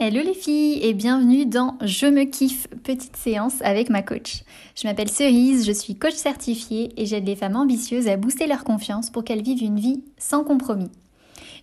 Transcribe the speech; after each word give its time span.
Hello 0.00 0.22
les 0.22 0.34
filles 0.34 0.78
et 0.80 0.94
bienvenue 0.94 1.44
dans 1.44 1.76
Je 1.80 2.06
me 2.06 2.22
kiffe, 2.22 2.68
petite 2.84 3.16
séance 3.16 3.60
avec 3.62 3.90
ma 3.90 4.00
coach. 4.00 4.44
Je 4.76 4.86
m'appelle 4.86 5.10
Cerise, 5.10 5.66
je 5.66 5.72
suis 5.72 5.96
coach 5.96 6.14
certifiée 6.14 6.92
et 6.96 7.04
j'aide 7.04 7.26
les 7.26 7.34
femmes 7.34 7.56
ambitieuses 7.56 8.06
à 8.06 8.16
booster 8.16 8.46
leur 8.46 8.62
confiance 8.62 9.10
pour 9.10 9.24
qu'elles 9.24 9.42
vivent 9.42 9.64
une 9.64 9.80
vie 9.80 10.04
sans 10.16 10.44
compromis. 10.44 10.92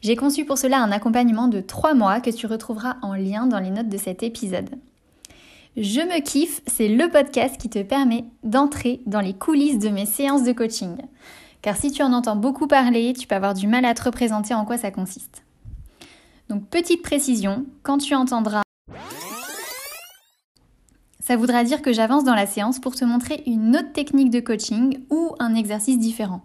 J'ai 0.01 0.17
conçu 0.17 0.43
pour 0.43 0.57
cela 0.57 0.79
un 0.79 0.91
accompagnement 0.91 1.47
de 1.47 1.61
3 1.61 1.93
mois 1.93 2.19
que 2.19 2.29
tu 2.29 2.45
retrouveras 2.45 2.97
en 3.01 3.13
lien 3.13 3.47
dans 3.47 3.59
les 3.59 3.69
notes 3.69 3.87
de 3.87 3.95
cet 3.95 4.21
épisode. 4.21 4.69
Je 5.77 6.01
me 6.01 6.19
kiffe, 6.19 6.59
c'est 6.67 6.89
le 6.89 7.09
podcast 7.09 7.55
qui 7.57 7.69
te 7.69 7.83
permet 7.83 8.25
d'entrer 8.43 8.99
dans 9.05 9.21
les 9.21 9.33
coulisses 9.33 9.79
de 9.79 9.87
mes 9.87 10.05
séances 10.05 10.43
de 10.43 10.51
coaching. 10.51 10.97
Car 11.61 11.77
si 11.77 11.89
tu 11.89 12.03
en 12.03 12.11
entends 12.11 12.35
beaucoup 12.35 12.67
parler, 12.67 13.13
tu 13.17 13.27
peux 13.27 13.35
avoir 13.35 13.53
du 13.53 13.67
mal 13.67 13.85
à 13.85 13.93
te 13.93 14.03
représenter 14.03 14.53
en 14.53 14.65
quoi 14.65 14.77
ça 14.77 14.91
consiste. 14.91 15.44
Donc 16.49 16.67
petite 16.69 17.01
précision, 17.01 17.65
quand 17.83 17.97
tu 17.97 18.15
entendras 18.15 18.61
ça 21.25 21.37
voudra 21.37 21.63
dire 21.63 21.81
que 21.81 21.91
j'avance 21.91 22.23
dans 22.23 22.35
la 22.35 22.45
séance 22.45 22.77
pour 22.77 22.95
te 22.95 23.03
montrer 23.03 23.41
une 23.47 23.75
autre 23.75 23.91
technique 23.93 24.29
de 24.29 24.39
coaching 24.39 24.99
ou 25.09 25.33
un 25.39 25.55
exercice 25.55 25.97
différent. 25.97 26.43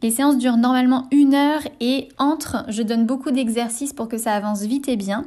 Les 0.00 0.10
séances 0.10 0.38
durent 0.38 0.56
normalement 0.56 1.08
une 1.12 1.34
heure 1.34 1.60
et 1.78 2.08
entre, 2.16 2.64
je 2.68 2.82
donne 2.82 3.04
beaucoup 3.04 3.30
d'exercices 3.30 3.92
pour 3.92 4.08
que 4.08 4.16
ça 4.16 4.32
avance 4.32 4.62
vite 4.62 4.88
et 4.88 4.96
bien. 4.96 5.26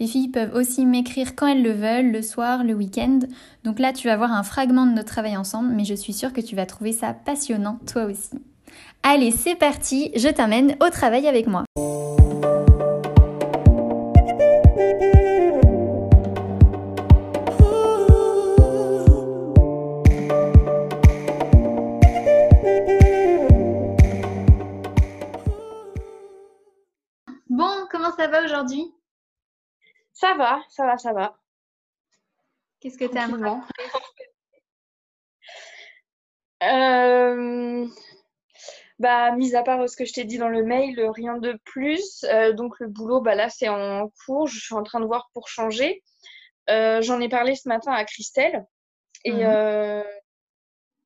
Les 0.00 0.08
filles 0.08 0.28
peuvent 0.28 0.54
aussi 0.56 0.86
m'écrire 0.86 1.36
quand 1.36 1.46
elles 1.46 1.62
le 1.62 1.72
veulent, 1.72 2.10
le 2.10 2.22
soir, 2.22 2.64
le 2.64 2.74
week-end. 2.74 3.20
Donc 3.62 3.78
là, 3.78 3.92
tu 3.92 4.08
vas 4.08 4.16
voir 4.16 4.32
un 4.32 4.42
fragment 4.42 4.86
de 4.86 4.92
notre 4.92 5.12
travail 5.12 5.36
ensemble, 5.36 5.72
mais 5.72 5.84
je 5.84 5.94
suis 5.94 6.12
sûre 6.12 6.32
que 6.32 6.40
tu 6.40 6.56
vas 6.56 6.66
trouver 6.66 6.92
ça 6.92 7.14
passionnant 7.14 7.78
toi 7.86 8.06
aussi. 8.06 8.42
Allez, 9.04 9.30
c'est 9.30 9.54
parti, 9.54 10.10
je 10.16 10.28
t'amène 10.28 10.74
au 10.84 10.90
travail 10.90 11.28
avec 11.28 11.46
moi. 11.46 11.64
Aujourd'hui 28.60 28.94
Ça 30.12 30.34
va, 30.34 30.62
ça 30.68 30.84
va, 30.84 30.98
ça 30.98 31.12
va. 31.12 31.38
Qu'est-ce 32.80 32.98
que 32.98 33.04
tu 33.04 33.16
as 33.16 33.28
euh, 36.62 37.86
bah, 38.98 39.32
mis 39.32 39.54
à 39.54 39.62
part 39.62 39.88
ce 39.88 39.96
que 39.96 40.04
je 40.04 40.12
t'ai 40.12 40.24
dit 40.24 40.36
dans 40.36 40.50
le 40.50 40.62
mail, 40.62 41.00
rien 41.14 41.38
de 41.38 41.58
plus. 41.64 42.24
Euh, 42.24 42.52
donc 42.52 42.78
le 42.80 42.88
boulot, 42.88 43.22
bah 43.22 43.34
là, 43.34 43.48
c'est 43.48 43.68
en 43.68 44.10
cours. 44.26 44.46
Je 44.46 44.60
suis 44.60 44.74
en 44.74 44.82
train 44.82 45.00
de 45.00 45.06
voir 45.06 45.30
pour 45.32 45.48
changer. 45.48 46.02
Euh, 46.68 47.00
j'en 47.00 47.18
ai 47.20 47.30
parlé 47.30 47.54
ce 47.54 47.66
matin 47.68 47.92
à 47.92 48.04
Christelle. 48.04 48.66
Et 49.24 49.32
mhm. 49.32 50.04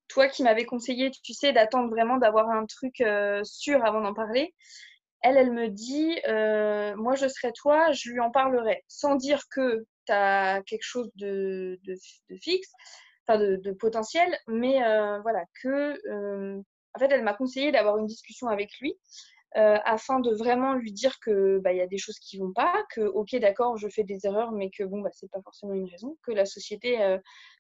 toi 0.09 0.29
qui 0.29 0.43
m'avais 0.43 0.65
conseillé, 0.65 1.11
tu 1.11 1.35
sais, 1.35 1.53
d'attendre 1.53 1.89
vraiment 1.89 2.17
d'avoir 2.17 2.51
un 2.51 2.67
truc 2.67 3.03
sûr 3.45 3.85
avant 3.85 4.01
d'en 4.01 4.15
parler 4.15 4.55
elle, 5.25 5.39
elle 5.39 5.53
me 5.53 5.69
dit, 5.69 6.21
euh, 6.29 6.95
moi 6.97 7.15
je 7.17 7.27
serais 7.27 7.53
toi, 7.53 7.91
je 7.93 8.11
lui 8.11 8.21
en 8.21 8.31
parlerai, 8.31 8.85
sans 8.89 9.17
dire 9.17 9.41
que 9.51 9.87
tu 10.07 10.13
as 10.13 10.63
quelque 10.67 10.85
chose 10.85 11.11
de, 11.17 11.81
fixe, 12.41 12.71
enfin 13.27 13.39
de, 13.39 13.73
potentiel, 13.73 14.39
mais 14.47 14.85
euh, 14.85 15.19
voilà, 15.23 15.43
que, 15.63 15.99
euh, 16.11 16.61
en 16.95 16.99
fait, 16.99 17.11
elle 17.11 17.25
m'a 17.25 17.33
conseillé 17.33 17.73
d'avoir 17.73 17.97
une 17.99 18.07
discussion 18.07 18.49
avec 18.49 18.71
lui. 18.81 18.95
afin 19.55 20.21
de 20.21 20.33
vraiment 20.35 20.75
lui 20.75 20.93
dire 20.93 21.19
que 21.21 21.59
bah, 21.61 21.73
y 21.73 21.81
a 21.81 21.87
des 21.87 21.99
choses 21.99 22.19
qui 22.19 22.39
vont 22.39 22.53
pas, 22.53 22.85
que 22.95 23.03
ok 23.03 23.37
d'accord 23.37 23.77
je 23.77 23.89
fais 23.89 24.05
des 24.05 24.27
erreurs 24.27 24.51
mais 24.53 24.69
que 24.77 24.83
bon 24.85 25.01
bah 25.01 25.11
c'est 25.13 25.31
pas 25.31 25.41
forcément 25.43 25.75
une 25.75 25.89
raison, 25.89 26.19
que 26.25 26.33
la 26.33 26.45
société, 26.45 26.99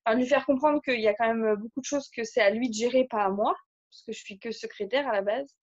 enfin, 0.05 0.17
lui 0.19 0.27
faire 0.27 0.45
comprendre 0.47 0.83
qu'il 0.83 1.01
y 1.01 1.09
a 1.09 1.15
quand 1.15 1.29
même 1.35 1.57
beaucoup 1.57 1.81
de 1.81 1.87
choses 1.87 2.11
que 2.11 2.25
c'est 2.25 2.43
à 2.43 2.51
lui 2.51 2.69
de 2.69 2.75
gérer 2.75 3.07
pas 3.09 3.25
à 3.25 3.31
moi 3.31 3.55
parce 3.91 4.03
que 4.03 4.13
je 4.13 4.19
suis 4.19 4.39
que 4.39 4.51
secrétaire 4.51 5.09
à 5.09 5.13
la 5.13 5.23
base 5.23 5.55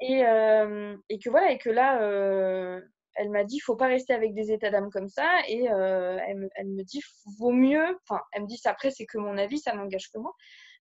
et, 0.00 0.24
euh, 0.24 0.96
et, 1.08 1.18
que 1.18 1.30
voilà, 1.30 1.52
et 1.52 1.58
que 1.58 1.70
là, 1.70 2.02
euh, 2.02 2.80
elle 3.14 3.30
m'a 3.30 3.44
dit, 3.44 3.60
faut 3.60 3.76
pas 3.76 3.86
rester 3.86 4.12
avec 4.12 4.34
des 4.34 4.52
états 4.52 4.70
d'âme 4.70 4.90
comme 4.90 5.08
ça. 5.08 5.30
Et 5.48 5.70
euh, 5.70 6.18
elle, 6.26 6.48
elle, 6.54 6.68
me 6.68 6.82
dit, 6.82 7.00
vaut 7.38 7.52
mieux, 7.52 7.98
enfin, 8.02 8.20
elle 8.32 8.42
me 8.42 8.46
dit, 8.46 8.60
après, 8.64 8.90
c'est 8.90 9.06
que 9.06 9.18
mon 9.18 9.38
avis, 9.38 9.58
ça 9.58 9.74
n'engage 9.74 10.10
que 10.12 10.18
moi, 10.18 10.32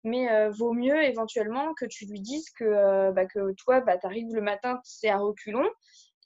mais 0.03 0.27
vaut 0.51 0.73
mieux 0.73 1.03
éventuellement 1.03 1.73
que 1.73 1.85
tu 1.85 2.05
lui 2.05 2.19
dises 2.19 2.49
que, 2.51 3.11
bah, 3.11 3.25
que 3.25 3.53
toi, 3.53 3.81
bah, 3.81 3.97
tu 3.97 4.05
arrives 4.05 4.33
le 4.33 4.41
matin, 4.41 4.79
c'est 4.83 5.09
un 5.09 5.17
reculon, 5.17 5.67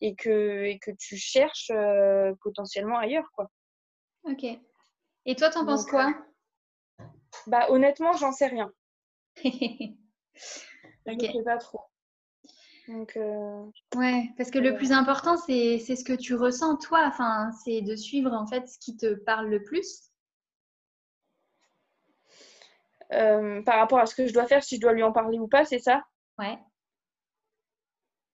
et 0.01 0.16
que, 0.16 0.66
et 0.66 0.79
que 0.79 0.91
tu 0.97 1.16
cherches 1.16 1.71
potentiellement 2.41 2.97
ailleurs, 2.97 3.29
quoi. 3.33 3.50
Ok. 4.23 4.44
Et 5.25 5.35
toi, 5.35 5.50
t'en 5.50 5.66
penses 5.66 5.85
quoi? 5.85 6.13
Bah, 7.47 7.67
honnêtement, 7.69 8.13
j'en 8.13 8.31
sais 8.31 8.47
rien. 8.47 8.71
ok. 9.45 9.51
Je 11.06 11.31
sais 11.31 11.44
pas 11.45 11.57
trop. 11.57 11.88
Donc, 12.89 13.16
euh, 13.17 13.66
Ouais, 13.95 14.31
parce 14.35 14.50
que 14.50 14.57
le 14.57 14.75
plus 14.75 14.91
important, 14.91 15.38
c'est 15.38 15.77
ce 15.79 16.03
que 16.03 16.13
tu 16.13 16.33
ressens 16.33 16.77
toi. 16.77 17.03
Enfin, 17.05 17.51
c'est 17.63 17.81
de 17.81 17.95
suivre 17.95 18.33
en 18.33 18.47
fait 18.47 18.67
ce 18.67 18.79
qui 18.79 18.97
te 18.97 19.13
parle 19.13 19.47
le 19.47 19.63
plus. 19.63 20.09
Euh, 23.13 23.61
par 23.61 23.77
rapport 23.77 24.00
à 24.00 24.07
ce 24.07 24.16
que 24.16 24.25
je 24.25 24.33
dois 24.33 24.47
faire, 24.47 24.63
si 24.63 24.77
je 24.77 24.81
dois 24.81 24.94
lui 24.94 25.03
en 25.03 25.11
parler 25.11 25.38
ou 25.38 25.47
pas, 25.47 25.66
c'est 25.66 25.79
ça? 25.79 26.03
Ouais. 26.39 26.57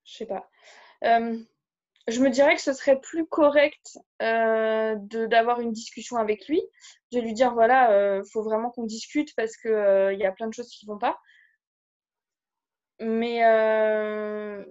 Je 0.04 0.16
sais 0.16 0.26
pas. 0.26 0.48
Euh, 1.04 1.38
je 2.08 2.20
me 2.20 2.30
dirais 2.30 2.54
que 2.54 2.62
ce 2.62 2.72
serait 2.72 2.98
plus 2.98 3.26
correct 3.26 3.98
d'avoir 4.20 5.60
une 5.60 5.72
discussion 5.72 6.16
avec 6.16 6.48
lui, 6.48 6.62
de 7.12 7.20
lui 7.20 7.34
dire 7.34 7.52
voilà, 7.52 8.18
il 8.18 8.30
faut 8.32 8.42
vraiment 8.42 8.70
qu'on 8.70 8.84
discute 8.84 9.34
parce 9.36 9.56
qu'il 9.58 10.10
il 10.14 10.18
y 10.18 10.24
a 10.24 10.32
plein 10.32 10.46
de 10.46 10.54
choses 10.54 10.70
qui 10.70 10.86
vont 10.86 10.98
pas. 10.98 11.18
Mais 13.00 13.44
euh, 13.44 14.64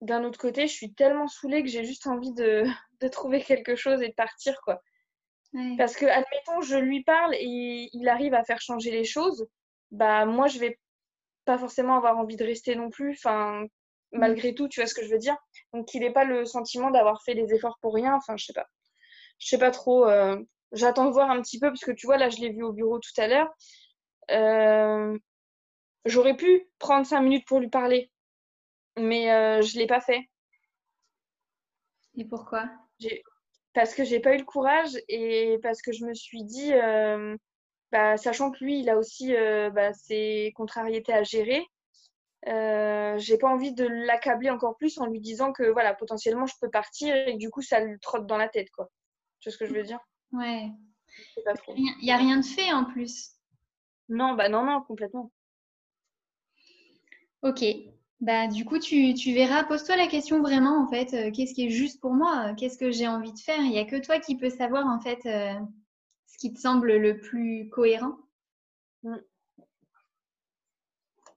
d'un 0.00 0.24
autre 0.24 0.38
côté, 0.38 0.66
je 0.66 0.72
suis 0.72 0.92
tellement 0.92 1.28
saoulée 1.28 1.62
que 1.62 1.68
j'ai 1.68 1.84
juste 1.84 2.06
envie 2.06 2.32
de, 2.32 2.64
de, 3.00 3.08
trouver 3.08 3.42
quelque 3.42 3.76
chose 3.76 4.02
et 4.02 4.08
de 4.08 4.14
partir, 4.14 4.60
quoi. 4.62 4.82
Parce 5.78 5.96
que, 5.96 6.06
admettons, 6.06 6.60
je 6.60 6.76
lui 6.76 7.02
parle 7.02 7.34
et 7.34 7.90
il 7.92 8.08
arrive 8.08 8.34
à 8.34 8.44
faire 8.44 8.60
changer 8.60 8.92
les 8.92 9.02
choses, 9.02 9.48
bah 9.90 10.24
moi, 10.24 10.46
je 10.46 10.60
vais 10.60 10.78
pas 11.44 11.58
forcément 11.58 11.96
avoir 11.96 12.18
envie 12.18 12.36
de 12.36 12.44
rester 12.44 12.76
non 12.76 12.88
plus, 12.88 13.12
enfin, 13.12 13.64
malgré 14.12 14.54
tout, 14.54 14.68
tu 14.68 14.80
vois 14.80 14.86
ce 14.86 14.94
que 14.94 15.04
je 15.04 15.10
veux 15.10 15.18
dire. 15.18 15.36
Donc, 15.72 15.88
qu'il 15.88 16.02
n'ait 16.02 16.12
pas 16.12 16.24
le 16.24 16.44
sentiment 16.44 16.92
d'avoir 16.92 17.22
fait 17.24 17.34
des 17.34 17.52
efforts 17.52 17.78
pour 17.80 17.94
rien, 17.94 18.14
enfin, 18.14 18.36
je 18.36 18.44
sais 18.44 18.52
pas. 18.52 18.68
Je 19.40 19.48
sais 19.48 19.58
pas 19.58 19.72
trop. 19.72 20.06
Euh, 20.06 20.40
j'attends 20.70 21.06
de 21.06 21.12
voir 21.12 21.30
un 21.30 21.42
petit 21.42 21.58
peu, 21.58 21.68
parce 21.68 21.84
que 21.84 21.90
tu 21.90 22.06
vois, 22.06 22.16
là, 22.16 22.28
je 22.28 22.38
l'ai 22.38 22.50
vu 22.50 22.62
au 22.62 22.72
bureau 22.72 23.00
tout 23.00 23.20
à 23.20 23.26
l'heure. 23.26 23.50
Euh, 24.30 25.18
J'aurais 26.04 26.36
pu 26.36 26.66
prendre 26.78 27.06
cinq 27.06 27.20
minutes 27.20 27.46
pour 27.46 27.60
lui 27.60 27.68
parler, 27.68 28.10
mais 28.98 29.30
euh, 29.30 29.62
je 29.62 29.74
ne 29.74 29.80
l'ai 29.80 29.86
pas 29.86 30.00
fait. 30.00 30.28
Et 32.16 32.24
pourquoi? 32.24 32.70
Parce 33.72 33.94
que 33.94 34.04
j'ai 34.04 34.20
pas 34.20 34.34
eu 34.34 34.38
le 34.38 34.44
courage 34.44 34.98
et 35.08 35.58
parce 35.62 35.80
que 35.80 35.92
je 35.92 36.04
me 36.04 36.14
suis 36.14 36.42
dit, 36.44 36.72
euh, 36.72 37.36
bah, 37.92 38.16
sachant 38.16 38.50
que 38.50 38.64
lui, 38.64 38.80
il 38.80 38.90
a 38.90 38.96
aussi 38.96 39.34
euh, 39.34 39.70
bah, 39.70 39.92
ses 39.92 40.52
contrariétés 40.56 41.12
à 41.12 41.22
gérer, 41.22 41.64
j'ai 42.44 43.38
pas 43.38 43.48
envie 43.48 43.72
de 43.72 43.86
l'accabler 43.86 44.50
encore 44.50 44.76
plus 44.76 44.98
en 44.98 45.06
lui 45.06 45.20
disant 45.20 45.52
que 45.52 45.64
voilà, 45.64 45.94
potentiellement 45.94 46.46
je 46.46 46.54
peux 46.60 46.70
partir 46.70 47.14
et 47.14 47.36
du 47.36 47.50
coup 47.50 47.62
ça 47.62 47.80
lui 47.80 47.98
trotte 48.00 48.26
dans 48.26 48.38
la 48.38 48.48
tête, 48.48 48.70
quoi. 48.70 48.90
Tu 49.40 49.48
vois 49.48 49.52
ce 49.52 49.58
que 49.58 49.66
je 49.66 49.74
veux 49.74 49.82
dire? 49.82 50.00
Ouais. 50.32 50.70
Il 51.76 51.94
n'y 52.02 52.12
a 52.12 52.16
rien 52.16 52.38
de 52.38 52.44
fait 52.44 52.72
en 52.72 52.84
plus. 52.84 53.32
Non, 54.08 54.34
bah 54.34 54.48
non, 54.48 54.64
non, 54.64 54.82
complètement. 54.82 55.30
Ok. 57.42 57.64
Bah, 58.20 58.48
du 58.48 58.66
coup, 58.66 58.78
tu, 58.78 59.14
verras, 59.32 59.64
pose-toi 59.64 59.96
la 59.96 60.06
question 60.06 60.42
vraiment, 60.42 60.82
en 60.82 60.88
fait, 60.88 61.14
euh, 61.14 61.30
qu'est-ce 61.30 61.54
qui 61.54 61.66
est 61.66 61.70
juste 61.70 62.00
pour 62.00 62.12
moi? 62.12 62.54
Qu'est-ce 62.54 62.76
que 62.76 62.90
j'ai 62.90 63.08
envie 63.08 63.32
de 63.32 63.38
faire? 63.38 63.60
Il 63.60 63.70
n'y 63.70 63.78
a 63.78 63.86
que 63.86 63.96
toi 63.96 64.20
qui 64.20 64.36
peux 64.36 64.50
savoir, 64.50 64.86
en 64.86 65.00
fait, 65.00 65.24
euh, 65.24 65.58
ce 66.26 66.36
qui 66.36 66.52
te 66.52 66.60
semble 66.60 66.96
le 66.96 67.18
plus 67.18 67.70
cohérent. 67.70 68.18
Mm. 69.04 69.16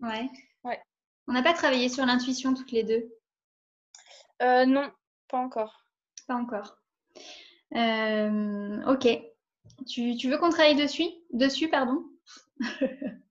Ouais. 0.02 0.30
Ouais. 0.66 0.82
On 1.28 1.34
n'a 1.34 1.42
pas 1.44 1.54
travaillé 1.54 1.88
sur 1.88 2.06
l'intuition 2.06 2.54
toutes 2.54 2.72
les 2.72 2.84
deux? 2.84 3.10
Euh, 4.42 4.66
Non, 4.66 4.92
pas 5.30 5.38
encore. 5.38 5.86
Pas 6.28 6.36
encore. 6.36 6.78
ok. 7.72 9.08
Tu, 9.88 10.16
tu 10.18 10.30
veux 10.30 10.38
qu'on 10.38 10.50
travaille 10.50 10.76
dessus? 10.76 11.08
Dessus, 11.32 11.70
pardon? 11.70 12.04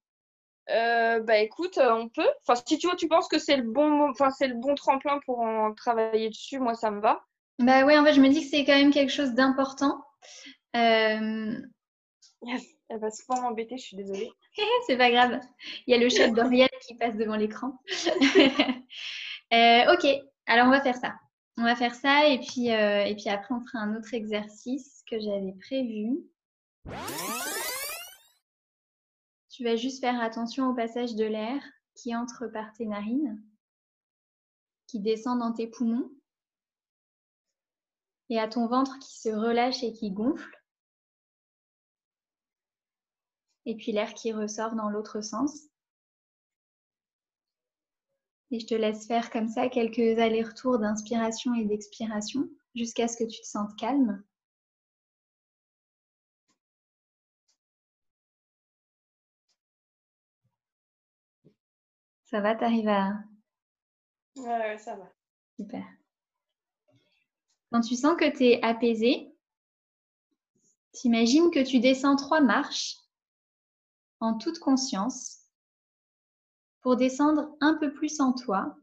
Euh, 0.71 1.21
bah 1.21 1.39
écoute, 1.39 1.79
euh, 1.79 1.93
on 1.93 2.09
peut. 2.09 2.29
Enfin, 2.47 2.61
si 2.67 2.79
tu 2.79 2.87
vois, 2.87 2.97
tu 2.97 3.09
penses 3.09 3.29
que 3.29 3.39
c'est 3.39 3.57
le 3.57 3.65
bon, 3.65 4.11
enfin 4.11 4.31
c'est 4.31 4.47
le 4.47 4.55
bon 4.55 4.75
tremplin 4.75 5.19
pour 5.27 5.41
en 5.41 5.75
travailler 5.75 6.29
dessus, 6.29 6.59
moi 6.59 6.75
ça 6.75 6.91
me 6.91 7.01
va. 7.01 7.25
Bah 7.59 7.85
ouais, 7.85 7.99
en 7.99 8.05
fait, 8.05 8.15
je 8.15 8.21
me 8.21 8.29
dis 8.29 8.43
que 8.43 8.49
c'est 8.49 8.65
quand 8.65 8.77
même 8.77 8.93
quelque 8.93 9.13
chose 9.13 9.33
d'important. 9.33 10.03
Euh... 10.77 11.57
Elle 12.89 12.99
va 12.99 13.11
souvent 13.11 13.41
m'embêter, 13.43 13.77
je 13.79 13.83
suis 13.83 13.97
désolée. 13.97 14.31
c'est 14.87 14.97
pas 14.97 15.11
grave. 15.11 15.41
Il 15.87 15.93
y 15.93 15.95
a 15.95 16.03
le 16.03 16.09
chat 16.09 16.29
d'Oriel 16.29 16.69
qui 16.87 16.95
passe 16.95 17.17
devant 17.17 17.37
l'écran. 17.37 17.79
Euh, 19.53 19.93
ok, 19.93 20.07
alors 20.47 20.69
on 20.69 20.71
va 20.71 20.81
faire 20.81 20.97
ça. 20.97 21.13
On 21.59 21.65
va 21.65 21.77
faire 21.77 21.95
ça 21.95 22.27
et 22.27 22.39
puis, 22.39 22.69
et 22.69 23.15
puis 23.15 23.29
après, 23.29 23.55
on 23.55 23.63
fera 23.67 23.85
un 23.85 23.95
autre 23.95 24.15
exercice 24.15 25.03
que 25.11 25.21
j'avais 25.21 25.53
prévu. 25.61 26.23
Tu 29.53 29.65
vas 29.65 29.77
juste 29.77 30.01
faire 30.01 30.19
attention 30.19 30.71
au 30.71 30.75
passage 30.75 31.15
de 31.15 31.25
l'air 31.25 31.63
qui 31.95 32.17
entre 32.17 32.47
par 32.47 32.73
tes 32.73 32.87
narines, 32.87 33.39
qui 34.87 34.99
descend 34.99 35.39
dans 35.39 35.53
tes 35.53 35.67
poumons, 35.67 36.11
et 38.31 38.41
à 38.41 38.49
ton 38.49 38.67
ventre 38.67 38.99
qui 38.99 39.19
se 39.19 39.29
relâche 39.29 39.83
et 39.83 39.93
qui 39.93 40.11
gonfle. 40.11 40.59
Et 43.67 43.77
puis 43.77 43.93
l'air 43.93 44.15
qui 44.15 44.33
ressort 44.33 44.75
dans 44.75 44.89
l'autre 44.89 45.21
sens. 45.21 45.69
Et 48.51 48.59
je 48.59 48.67
te 48.67 48.75
laisse 48.75 49.07
faire 49.07 49.31
comme 49.31 49.49
ça 49.49 49.69
quelques 49.69 50.19
allers-retours 50.19 50.79
d'inspiration 50.79 51.53
et 51.55 51.67
d'expiration 51.67 52.49
jusqu'à 52.75 53.07
ce 53.07 53.19
que 53.19 53.29
tu 53.29 53.43
te 53.43 53.47
sentes 53.47 53.77
calme. 53.77 54.25
Ça 62.33 62.41
va, 62.41 62.55
t'arrives 62.55 62.89
à... 62.89 63.13
Ouais, 64.37 64.79
ça 64.79 64.97
va. 64.97 65.13
Super. 65.61 65.85
Quand 67.71 67.83
tu 67.83 67.95
sens 67.95 68.17
que 68.19 68.35
tu 68.35 68.45
es 68.45 68.63
apaisé, 68.63 69.31
t'imagines 70.93 71.51
que 71.51 71.63
tu 71.63 71.79
descends 71.79 72.17
trois 72.17 72.41
marches 72.41 72.97
en 74.21 74.39
toute 74.39 74.61
conscience 74.61 75.43
pour 76.81 76.97
descendre 76.97 77.55
un 77.61 77.75
peu 77.75 77.93
plus 77.93 78.19
en 78.19 78.33
toi, 78.33 78.79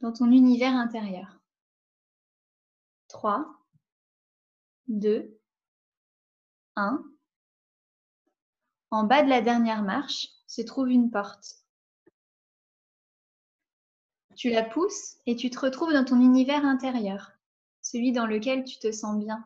dans 0.00 0.12
ton 0.12 0.30
univers 0.30 0.74
intérieur. 0.74 1.40
3, 3.08 3.46
2, 4.88 5.40
1. 6.74 7.02
En 8.90 9.04
bas 9.04 9.22
de 9.22 9.30
la 9.30 9.40
dernière 9.40 9.82
marche 9.82 10.28
se 10.46 10.60
trouve 10.60 10.90
une 10.90 11.10
porte. 11.10 11.65
Tu 14.36 14.50
la 14.50 14.62
pousses 14.62 15.16
et 15.24 15.34
tu 15.34 15.48
te 15.48 15.58
retrouves 15.58 15.94
dans 15.94 16.04
ton 16.04 16.20
univers 16.20 16.64
intérieur, 16.66 17.32
celui 17.80 18.12
dans 18.12 18.26
lequel 18.26 18.64
tu 18.64 18.78
te 18.78 18.92
sens 18.92 19.18
bien. 19.18 19.42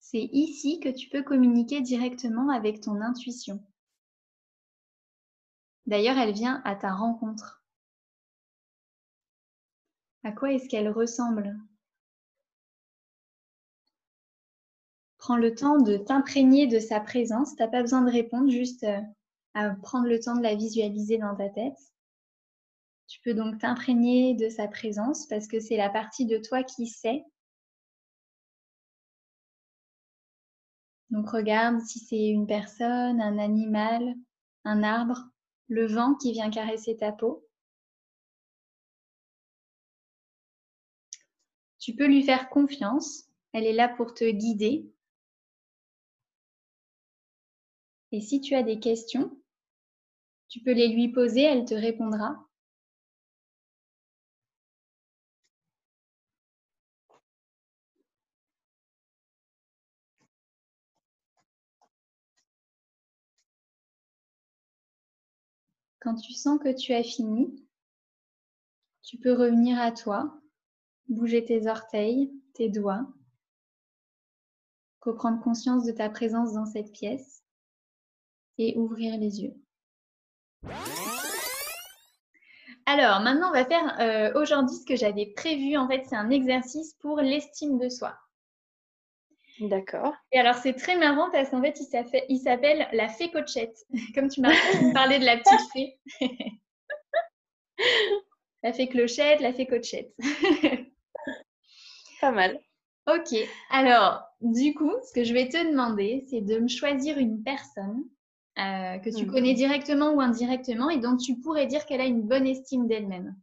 C'est 0.00 0.30
ici 0.32 0.80
que 0.80 0.88
tu 0.88 1.10
peux 1.10 1.22
communiquer 1.22 1.82
directement 1.82 2.48
avec 2.48 2.80
ton 2.80 3.02
intuition. 3.02 3.62
D'ailleurs, 5.86 6.16
elle 6.16 6.32
vient 6.32 6.62
à 6.64 6.74
ta 6.74 6.92
rencontre. 6.92 7.62
À 10.24 10.32
quoi 10.32 10.52
est-ce 10.52 10.68
qu'elle 10.68 10.88
ressemble? 10.88 11.58
Prends 15.18 15.36
le 15.36 15.54
temps 15.54 15.76
de 15.76 15.98
t'imprégner 15.98 16.66
de 16.66 16.78
sa 16.78 17.00
présence. 17.00 17.54
Tu 17.54 17.62
n'as 17.62 17.68
pas 17.68 17.82
besoin 17.82 18.00
de 18.00 18.10
répondre, 18.10 18.50
juste 18.50 18.84
euh, 18.84 19.00
à 19.54 19.70
prendre 19.70 20.06
le 20.06 20.20
temps 20.20 20.36
de 20.36 20.42
la 20.42 20.54
visualiser 20.54 21.18
dans 21.18 21.34
ta 21.34 21.48
tête. 21.48 21.78
Tu 23.08 23.20
peux 23.22 23.34
donc 23.34 23.58
t'imprégner 23.58 24.34
de 24.34 24.48
sa 24.48 24.68
présence 24.68 25.26
parce 25.26 25.48
que 25.48 25.60
c'est 25.60 25.76
la 25.76 25.90
partie 25.90 26.26
de 26.26 26.38
toi 26.38 26.62
qui 26.62 26.86
sait 26.86 27.24
Donc 31.10 31.28
regarde 31.30 31.80
si 31.80 31.98
c'est 31.98 32.28
une 32.28 32.46
personne, 32.46 33.20
un 33.20 33.38
animal, 33.38 34.14
un 34.64 34.82
arbre, 34.84 35.28
le 35.68 35.86
vent 35.86 36.14
qui 36.14 36.32
vient 36.32 36.50
caresser 36.50 36.96
ta 36.96 37.10
peau. 37.10 37.44
Tu 41.80 41.94
peux 41.96 42.06
lui 42.06 42.22
faire 42.22 42.48
confiance, 42.48 43.24
elle 43.52 43.64
est 43.64 43.72
là 43.72 43.88
pour 43.88 44.14
te 44.14 44.30
guider. 44.30 44.88
Et 48.12 48.20
si 48.20 48.40
tu 48.40 48.54
as 48.54 48.62
des 48.62 48.78
questions, 48.78 49.39
tu 50.50 50.60
peux 50.60 50.72
les 50.72 50.88
lui 50.88 51.08
poser, 51.08 51.42
elle 51.42 51.64
te 51.64 51.74
répondra. 51.74 52.46
Quand 66.00 66.16
tu 66.16 66.32
sens 66.32 66.58
que 66.58 66.74
tu 66.76 66.92
as 66.94 67.04
fini, 67.04 67.64
tu 69.02 69.18
peux 69.18 69.34
revenir 69.34 69.78
à 69.78 69.92
toi, 69.92 70.40
bouger 71.08 71.44
tes 71.44 71.68
orteils, 71.68 72.32
tes 72.54 72.68
doigts, 72.68 73.06
reprendre 75.02 75.40
conscience 75.42 75.84
de 75.84 75.92
ta 75.92 76.10
présence 76.10 76.54
dans 76.54 76.66
cette 76.66 76.90
pièce 76.92 77.44
et 78.58 78.76
ouvrir 78.76 79.16
les 79.18 79.42
yeux. 79.42 79.59
Alors, 82.86 83.20
maintenant, 83.20 83.50
on 83.50 83.52
va 83.52 83.64
faire 83.64 84.00
euh, 84.00 84.32
aujourd'hui 84.40 84.76
ce 84.76 84.84
que 84.84 84.96
j'avais 84.96 85.26
prévu. 85.26 85.76
En 85.76 85.86
fait, 85.88 86.02
c'est 86.08 86.16
un 86.16 86.30
exercice 86.30 86.94
pour 87.00 87.20
l'estime 87.20 87.78
de 87.78 87.88
soi. 87.88 88.16
D'accord. 89.60 90.14
Et 90.32 90.38
alors, 90.38 90.56
c'est 90.56 90.72
très 90.72 90.96
marrant 90.96 91.30
parce 91.30 91.50
qu'en 91.50 91.60
fait, 91.60 91.78
il 92.28 92.38
s'appelle 92.38 92.88
la 92.92 93.08
fée 93.08 93.30
cochette. 93.30 93.76
Comme 94.14 94.28
tu 94.28 94.40
m'as 94.40 94.54
parlé 94.94 95.18
de 95.18 95.24
la 95.24 95.36
petite 95.36 95.70
fée. 95.72 95.98
la 98.62 98.72
fée 98.72 98.88
clochette, 98.88 99.40
la 99.40 99.52
fée 99.52 99.66
cochette. 99.66 100.12
Pas 102.20 102.32
mal. 102.32 102.58
Ok. 103.06 103.34
Alors, 103.70 104.22
du 104.40 104.74
coup, 104.74 104.92
ce 105.06 105.12
que 105.12 105.24
je 105.24 105.32
vais 105.32 105.48
te 105.48 105.70
demander, 105.70 106.26
c'est 106.28 106.40
de 106.40 106.58
me 106.58 106.68
choisir 106.68 107.18
une 107.18 107.42
personne 107.42 108.04
euh, 108.58 108.98
que 108.98 109.10
tu 109.10 109.24
mhm. 109.24 109.32
connais 109.32 109.54
directement 109.54 110.12
ou 110.12 110.20
indirectement 110.20 110.90
et 110.90 110.98
dont 110.98 111.16
tu 111.16 111.38
pourrais 111.38 111.66
dire 111.66 111.86
qu'elle 111.86 112.00
a 112.00 112.06
une 112.06 112.22
bonne 112.22 112.46
estime 112.46 112.86
d'elle-même. 112.88 113.36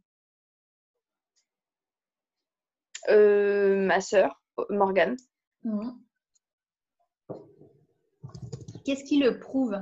Euh, 3.08 3.76
ma 3.76 4.00
sœur, 4.00 4.40
Morgane. 4.68 5.16
Mhm. 5.64 5.98
Qu'est-ce 8.84 9.04
qui 9.04 9.18
le 9.18 9.38
prouve? 9.38 9.78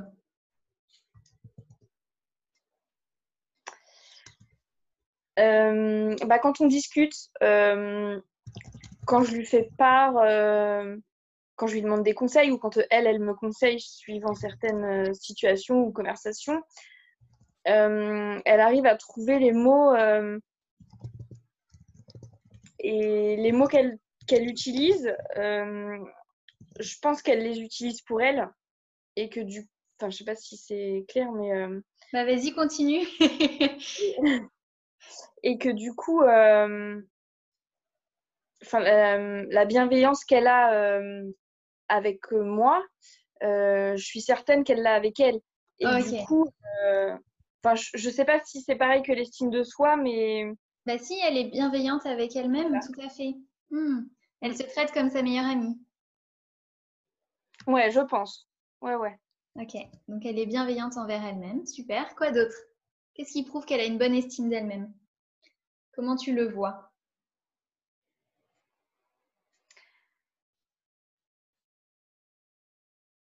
Euh, 5.38 6.17
bah, 6.26 6.38
Quand 6.38 6.61
on 6.61 6.67
discute, 6.67 7.31
quand 7.40 9.22
je 9.22 9.34
lui 9.34 9.44
fais 9.44 9.70
part, 9.77 10.15
quand 11.56 11.67
je 11.67 11.75
lui 11.75 11.82
demande 11.82 12.03
des 12.03 12.15
conseils 12.15 12.51
ou 12.51 12.58
quand 12.58 12.79
elle, 12.91 13.06
elle 13.06 13.20
me 13.20 13.34
conseille 13.34 13.81
suivant 13.81 14.34
certaines 14.34 15.13
situations 15.15 15.81
ou 15.81 15.93
conversations, 15.93 16.63
elle 17.65 18.60
arrive 18.60 18.86
à 18.86 18.96
trouver 18.96 19.39
les 19.39 19.53
mots 19.53 19.94
et 22.79 23.36
les 23.36 23.53
mots 23.53 23.67
qu'elle 23.67 23.98
utilise, 24.48 25.13
je 26.81 26.98
pense 27.01 27.22
qu'elle 27.22 27.43
les 27.43 27.60
utilise 27.60 28.03
pour 28.03 28.20
elle 28.20 28.48
et 29.17 29.29
que 29.29 29.41
du 29.41 29.67
enfin 29.98 30.10
je 30.10 30.19
sais 30.19 30.25
pas 30.25 30.36
si 30.36 30.56
c'est 30.56 31.05
clair 31.08 31.31
mais 31.32 31.53
euh, 31.53 31.81
bah 32.13 32.25
vas-y 32.25 32.53
continue. 32.53 33.06
et 35.43 35.58
que 35.58 35.70
du 35.70 35.94
coup 35.94 36.22
euh, 36.22 37.01
enfin 38.63 38.81
la, 38.81 39.65
bienveillance 39.65 40.25
qu'elle 40.25 40.46
a 40.46 40.75
euh, 40.75 41.25
avec 41.88 42.31
moi 42.32 42.84
je 43.40 43.96
suis 43.96 44.20
certaine 44.20 44.64
qu'elle 44.64 44.82
l'a 44.82 44.94
avec 44.94 45.20
elle. 45.20 45.40
Et 45.78 45.86
du 45.86 46.24
coup 46.24 46.48
enfin 47.64 47.74
je, 47.94 48.10
sais 48.10 48.24
pas 48.24 48.40
si 48.44 48.62
c'est 48.62 48.76
pareil 48.76 49.02
que 49.02 49.12
l'estime 49.12 49.50
de 49.50 49.62
soi 49.62 49.96
mais 49.96 50.46
bah 50.86 50.98
si 50.98 51.19
elle 51.24 51.36
est 51.36 51.50
bienveillante 51.50 52.06
avec 52.06 52.36
elle-même 52.36 52.78
tout 52.81 53.00
à 53.00 53.08
fait. 53.08 53.34
Hmm. 53.70 54.05
elle 54.40 54.56
se 54.56 54.62
traite 54.62 54.93
comme 54.93 55.10
sa 55.10 55.22
meilleure 55.22 55.46
amie. 55.46 55.78
Ouais 57.66 57.90
je 57.90 58.00
pense. 58.00 58.48
Ouais, 58.81 58.94
ouais. 58.94 59.19
Ok, 59.56 59.74
donc 60.08 60.24
elle 60.26 60.38
est 60.38 60.46
bienveillante 60.46 60.96
envers 60.96 61.24
elle-même. 61.24 61.66
Super. 61.66 62.14
Quoi 62.14 62.31
d'autre? 62.31 62.55
Qu'est-ce 63.14 63.32
qui 63.32 63.44
prouve 63.44 63.64
qu'elle 63.64 63.81
a 63.81 63.86
une 63.86 63.98
bonne 63.98 64.14
estime 64.14 64.50
d'elle-même? 64.50 64.93
Comment 65.93 66.16
tu 66.16 66.34
le 66.34 66.48
vois? 66.48 66.85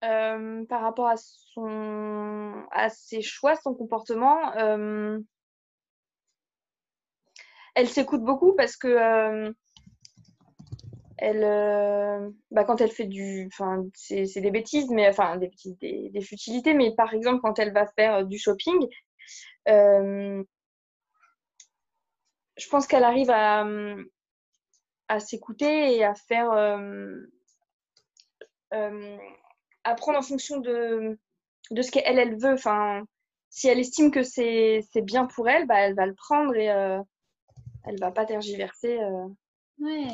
Euh, 0.03 0.65
Par 0.65 0.81
rapport 0.81 1.09
à, 1.09 1.15
ses 2.89 3.21
choix, 3.21 3.55
son 3.55 3.75
comportement, 3.75 4.55
euh, 4.57 5.19
elle 7.75 7.87
s'écoute 7.87 8.23
beaucoup 8.23 8.55
parce 8.55 8.77
que 8.77 8.87
euh, 8.87 9.51
bah, 12.49 12.63
quand 12.63 12.81
elle 12.81 12.91
fait 12.91 13.05
du, 13.05 13.47
c'est, 13.93 14.41
des 14.41 14.51
bêtises, 14.51 14.89
mais 14.89 15.07
enfin 15.07 15.37
des 15.37 15.49
bêtises, 15.49 15.77
des, 15.77 16.21
futilités, 16.21 16.73
mais 16.73 16.95
par 16.95 17.13
exemple 17.13 17.41
quand 17.41 17.59
elle 17.59 17.71
va 17.71 17.85
faire 17.85 18.25
du 18.25 18.39
shopping, 18.39 18.87
je 19.67 20.43
pense 22.69 22.87
qu'elle 22.87 23.03
arrive 23.03 23.29
à, 23.29 23.67
à 25.09 25.19
s'écouter 25.19 25.95
et 25.95 26.03
à 26.03 26.15
faire. 26.15 26.49
À 29.83 29.95
prendre 29.95 30.19
en 30.19 30.23
fonction 30.23 30.59
de, 30.59 31.17
de 31.71 31.81
ce 31.81 31.91
qu'elle 31.91 32.19
elle 32.19 32.37
veut. 32.37 32.53
Enfin, 32.53 33.03
si 33.49 33.67
elle 33.67 33.79
estime 33.79 34.11
que 34.11 34.23
c'est 34.23 34.83
bien 35.03 35.25
pour 35.25 35.49
elle, 35.49 35.67
bah, 35.67 35.79
elle 35.79 35.95
va 35.95 36.05
le 36.05 36.13
prendre 36.13 36.55
et 36.55 36.65
elle 36.65 37.99
va 37.99 38.11
pas 38.11 38.25
tergiverser. 38.25 38.97
Ouais. 39.79 40.13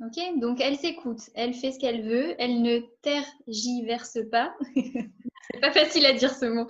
Ok, 0.00 0.38
donc 0.38 0.60
elle 0.60 0.76
s'écoute, 0.76 1.30
elle 1.34 1.54
fait 1.54 1.72
ce 1.72 1.78
qu'elle 1.78 2.02
veut, 2.02 2.34
elle 2.38 2.62
ne 2.62 2.80
tergiverse 3.00 4.18
pas. 4.30 4.54
c'est 4.74 5.60
pas 5.60 5.70
facile 5.72 6.04
à 6.04 6.12
dire 6.12 6.34
ce 6.34 6.46
mot. 6.46 6.66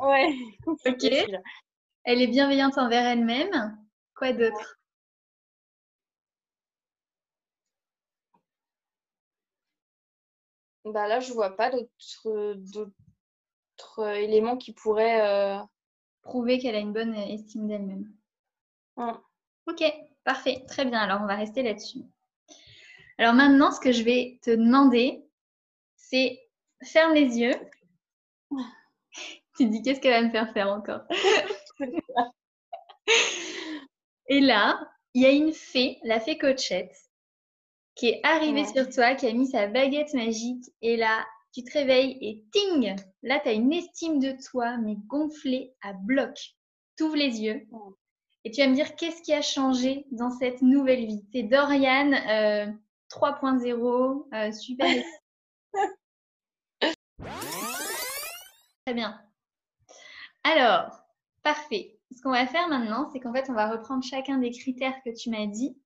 Ouais. 0.00 0.32
ok. 0.86 1.04
Elle 2.04 2.22
est 2.22 2.28
bienveillante 2.28 2.78
envers 2.78 3.04
elle-même. 3.04 3.76
Quoi 4.14 4.32
d'autre? 4.32 4.77
Bah 10.92 11.06
là, 11.08 11.20
je 11.20 11.32
vois 11.32 11.56
pas 11.56 11.70
d'autres 11.70 12.92
éléments 14.16 14.56
qui 14.56 14.72
pourraient 14.72 15.20
euh, 15.20 15.58
prouver 16.22 16.58
qu'elle 16.58 16.74
a 16.74 16.80
une 16.80 16.92
bonne 16.92 17.14
estime 17.14 17.68
d'elle-même. 17.68 18.12
Ok, 19.66 19.84
parfait, 20.24 20.64
très 20.66 20.84
bien. 20.84 20.98
Alors 20.98 21.20
on 21.22 21.26
va 21.26 21.36
rester 21.36 21.62
là-dessus. 21.62 22.00
Alors 23.18 23.34
maintenant, 23.34 23.70
ce 23.70 23.80
que 23.80 23.92
je 23.92 24.02
vais 24.02 24.38
te 24.42 24.50
demander, 24.50 25.24
c'est 25.96 26.40
ferme 26.82 27.14
les 27.14 27.38
yeux. 27.38 27.54
tu 29.56 29.66
dis 29.66 29.82
qu'est-ce 29.82 30.00
qu'elle 30.00 30.22
va 30.22 30.26
me 30.26 30.30
faire 30.30 30.52
faire 30.52 30.68
encore? 30.68 31.02
Et 34.28 34.40
là, 34.40 34.78
il 35.14 35.22
y 35.22 35.26
a 35.26 35.30
une 35.30 35.52
fée, 35.52 35.98
la 36.04 36.20
fée 36.20 36.38
Cochette, 36.38 37.07
qui 37.98 38.06
est 38.06 38.20
arrivée 38.22 38.64
sur 38.64 38.88
toi, 38.88 39.16
qui 39.16 39.26
a 39.26 39.32
mis 39.32 39.48
sa 39.48 39.66
baguette 39.66 40.14
magique. 40.14 40.64
Et 40.82 40.96
là, 40.96 41.26
tu 41.52 41.64
te 41.64 41.72
réveilles 41.72 42.16
et 42.20 42.44
ting 42.52 42.94
Là, 43.24 43.40
tu 43.40 43.48
as 43.48 43.52
une 43.52 43.72
estime 43.72 44.20
de 44.20 44.36
toi, 44.50 44.76
mais 44.78 44.94
gonflée 45.08 45.74
à 45.82 45.92
bloc. 45.92 46.54
Tu 46.96 47.02
ouvres 47.02 47.16
les 47.16 47.40
yeux. 47.40 47.66
Et 48.44 48.52
tu 48.52 48.60
vas 48.60 48.68
me 48.68 48.74
dire 48.74 48.94
qu'est-ce 48.94 49.20
qui 49.22 49.32
a 49.32 49.42
changé 49.42 50.06
dans 50.12 50.30
cette 50.30 50.62
nouvelle 50.62 51.06
vie? 51.06 51.26
C'est 51.32 51.42
Dorian, 51.42 52.12
euh, 52.12 52.66
3.0, 53.10 54.28
euh, 54.32 54.52
super. 54.52 55.04
Très 58.86 58.94
bien. 58.94 59.20
Alors, 60.44 61.00
parfait. 61.42 61.98
Ce 62.16 62.22
qu'on 62.22 62.30
va 62.30 62.46
faire 62.46 62.68
maintenant, 62.68 63.10
c'est 63.12 63.18
qu'en 63.18 63.32
fait, 63.32 63.50
on 63.50 63.54
va 63.54 63.68
reprendre 63.68 64.04
chacun 64.04 64.38
des 64.38 64.52
critères 64.52 64.94
que 65.04 65.10
tu 65.10 65.30
m'as 65.30 65.46
dit. 65.46 65.76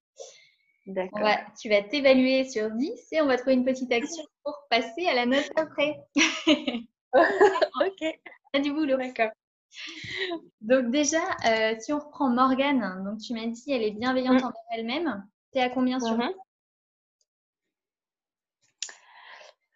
D'accord. 0.87 1.29
Tu 1.61 1.69
vas 1.69 1.83
t'évaluer 1.83 2.49
sur 2.49 2.71
10 2.71 3.13
et 3.13 3.21
on 3.21 3.27
va 3.27 3.37
trouver 3.37 3.55
une 3.55 3.65
petite 3.65 3.93
action 3.93 4.25
pour 4.43 4.67
passer 4.69 5.07
à 5.07 5.15
la 5.15 5.27
note 5.27 5.51
après. 5.57 5.97
ok. 7.15 8.21
a 8.53 8.59
du 8.59 8.73
boulot. 8.73 8.97
D'accord. 8.97 9.31
Donc 10.61 10.91
déjà, 10.91 11.23
euh, 11.47 11.75
si 11.79 11.93
on 11.93 11.99
reprend 11.99 12.29
Morgane, 12.29 13.05
donc 13.05 13.21
tu 13.21 13.33
m'as 13.33 13.47
dit 13.47 13.73
elle 13.73 13.83
est 13.83 13.93
bienveillante 13.93 14.43
mm. 14.43 14.45
envers 14.45 14.63
elle-même. 14.73 15.27
Tu 15.53 15.59
es 15.59 15.63
à 15.63 15.71
combien 15.71 16.01
sur 16.01 16.17
10 16.17 16.25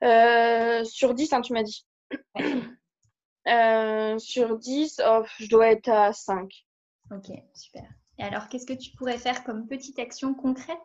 Euh, 0.02 0.84
sur 0.84 1.14
10, 1.14 1.32
hein, 1.32 1.40
tu 1.40 1.52
m'as 1.52 1.62
dit. 1.62 1.86
Euh, 3.48 4.18
sur 4.18 4.58
10, 4.58 5.00
je 5.38 5.48
dois 5.48 5.68
être 5.68 5.88
à 5.88 6.12
5. 6.12 6.52
Ok, 7.12 7.30
super. 7.54 7.88
Et 8.18 8.22
alors, 8.22 8.48
qu'est-ce 8.48 8.66
que 8.66 8.72
tu 8.72 8.90
pourrais 8.96 9.18
faire 9.18 9.44
comme 9.44 9.66
petite 9.66 9.98
action 9.98 10.34
concrète 10.34 10.78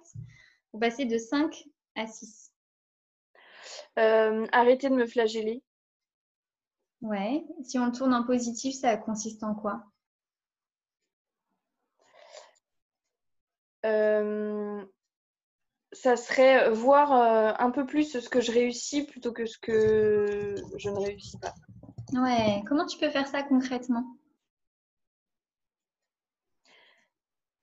pour 0.71 0.79
passer 0.79 1.05
de 1.05 1.17
5 1.17 1.65
à 1.95 2.07
6 2.07 2.51
euh, 3.99 4.47
Arrêter 4.51 4.89
de 4.89 4.95
me 4.95 5.07
flageller. 5.07 5.63
Ouais. 7.01 7.43
Si 7.63 7.79
on 7.79 7.85
le 7.87 7.91
tourne 7.91 8.13
en 8.13 8.23
positif, 8.23 8.75
ça 8.75 8.95
consiste 8.97 9.43
en 9.43 9.55
quoi? 9.55 9.83
Ça 15.93 16.15
serait 16.15 16.69
voir 16.71 17.11
euh, 17.11 17.53
un 17.59 17.69
peu 17.69 17.85
plus 17.85 18.17
ce 18.19 18.29
que 18.29 18.39
je 18.39 18.51
réussis 18.51 19.05
plutôt 19.05 19.33
que 19.33 19.45
ce 19.45 19.57
que 19.57 20.55
je 20.77 20.89
ne 20.89 20.97
réussis 20.97 21.37
pas. 21.37 21.53
Ouais, 22.13 22.63
comment 22.67 22.85
tu 22.85 22.97
peux 22.97 23.09
faire 23.09 23.27
ça 23.27 23.43
concrètement? 23.43 24.05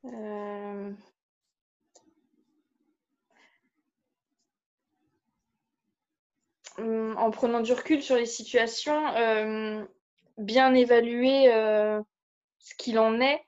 Euh, 0.04 0.92
hum, 6.78 7.14
En 7.16 7.30
prenant 7.30 7.60
du 7.60 7.72
recul 7.72 8.02
sur 8.02 8.16
les 8.16 8.26
situations, 8.26 9.08
euh, 9.16 9.84
bien 10.36 10.74
évaluer 10.74 11.46
ce 12.58 12.74
qu'il 12.76 12.98
en 12.98 13.20
est 13.20 13.40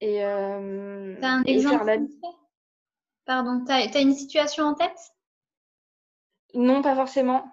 et, 0.00 0.22
un 0.24 1.42
exemple 1.44 1.84
faire 1.84 1.96
Pardon, 3.26 3.64
tu 3.64 3.70
as, 3.70 4.00
une 4.00 4.14
situation 4.14 4.64
en 4.64 4.74
tête? 4.74 5.12
Non, 6.54 6.82
pas 6.82 6.96
forcément. 6.96 7.44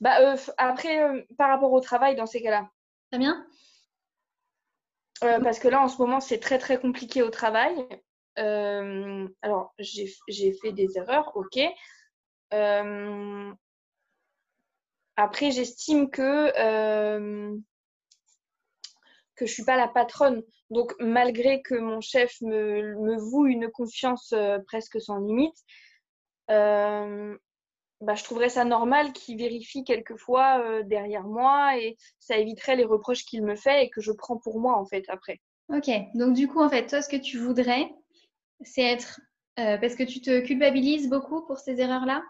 Bah, 0.00 0.20
euh, 0.20 0.36
après, 0.56 1.02
euh, 1.02 1.22
par 1.36 1.48
rapport 1.48 1.72
au 1.72 1.80
travail, 1.80 2.14
dans 2.14 2.26
ces 2.26 2.42
cas-là. 2.42 2.70
Très 3.10 3.18
bien. 3.18 3.44
Euh, 5.24 5.40
parce 5.40 5.58
que 5.58 5.68
là, 5.68 5.82
en 5.82 5.88
ce 5.88 5.98
moment, 5.98 6.20
c'est 6.20 6.38
très, 6.38 6.58
très 6.58 6.78
compliqué 6.78 7.22
au 7.22 7.30
travail. 7.30 7.74
alors, 8.36 9.74
j'ai 9.78 10.52
fait 10.60 10.72
des 10.72 10.96
erreurs, 10.96 11.32
ok. 11.36 11.58
après, 15.16 15.50
j'estime 15.50 16.10
que 16.10 16.52
que 19.36 19.46
je 19.46 19.52
suis 19.52 19.64
pas 19.64 19.76
la 19.76 19.88
patronne. 19.88 20.42
Donc, 20.70 20.94
malgré 21.00 21.62
que 21.62 21.74
mon 21.74 22.00
chef 22.00 22.40
me, 22.40 22.94
me 23.00 23.16
voue 23.16 23.46
une 23.46 23.70
confiance 23.70 24.32
euh, 24.32 24.58
presque 24.66 25.00
sans 25.00 25.18
limite, 25.18 25.56
euh, 26.50 27.36
bah, 28.04 28.14
je 28.14 28.24
trouverais 28.24 28.48
ça 28.48 28.64
normal 28.64 29.12
qu'il 29.12 29.38
vérifie 29.38 29.84
quelquefois 29.84 30.60
euh, 30.60 30.82
derrière 30.82 31.24
moi 31.24 31.78
et 31.78 31.96
ça 32.20 32.36
éviterait 32.36 32.76
les 32.76 32.84
reproches 32.84 33.24
qu'il 33.24 33.42
me 33.42 33.56
fait 33.56 33.84
et 33.84 33.90
que 33.90 34.00
je 34.00 34.12
prends 34.12 34.36
pour 34.36 34.60
moi, 34.60 34.78
en 34.78 34.84
fait, 34.84 35.04
après. 35.08 35.40
Ok, 35.68 35.90
donc 36.14 36.34
du 36.34 36.46
coup, 36.46 36.60
en 36.60 36.68
fait, 36.68 36.86
toi, 36.86 37.02
ce 37.02 37.08
que 37.08 37.16
tu 37.16 37.38
voudrais, 37.38 37.90
c'est 38.60 38.82
être... 38.82 39.20
parce 39.56 39.94
que 39.94 40.04
tu 40.04 40.20
te 40.20 40.40
culpabilises 40.40 41.08
beaucoup 41.08 41.44
pour 41.46 41.58
ces 41.58 41.80
erreurs-là? 41.80 42.22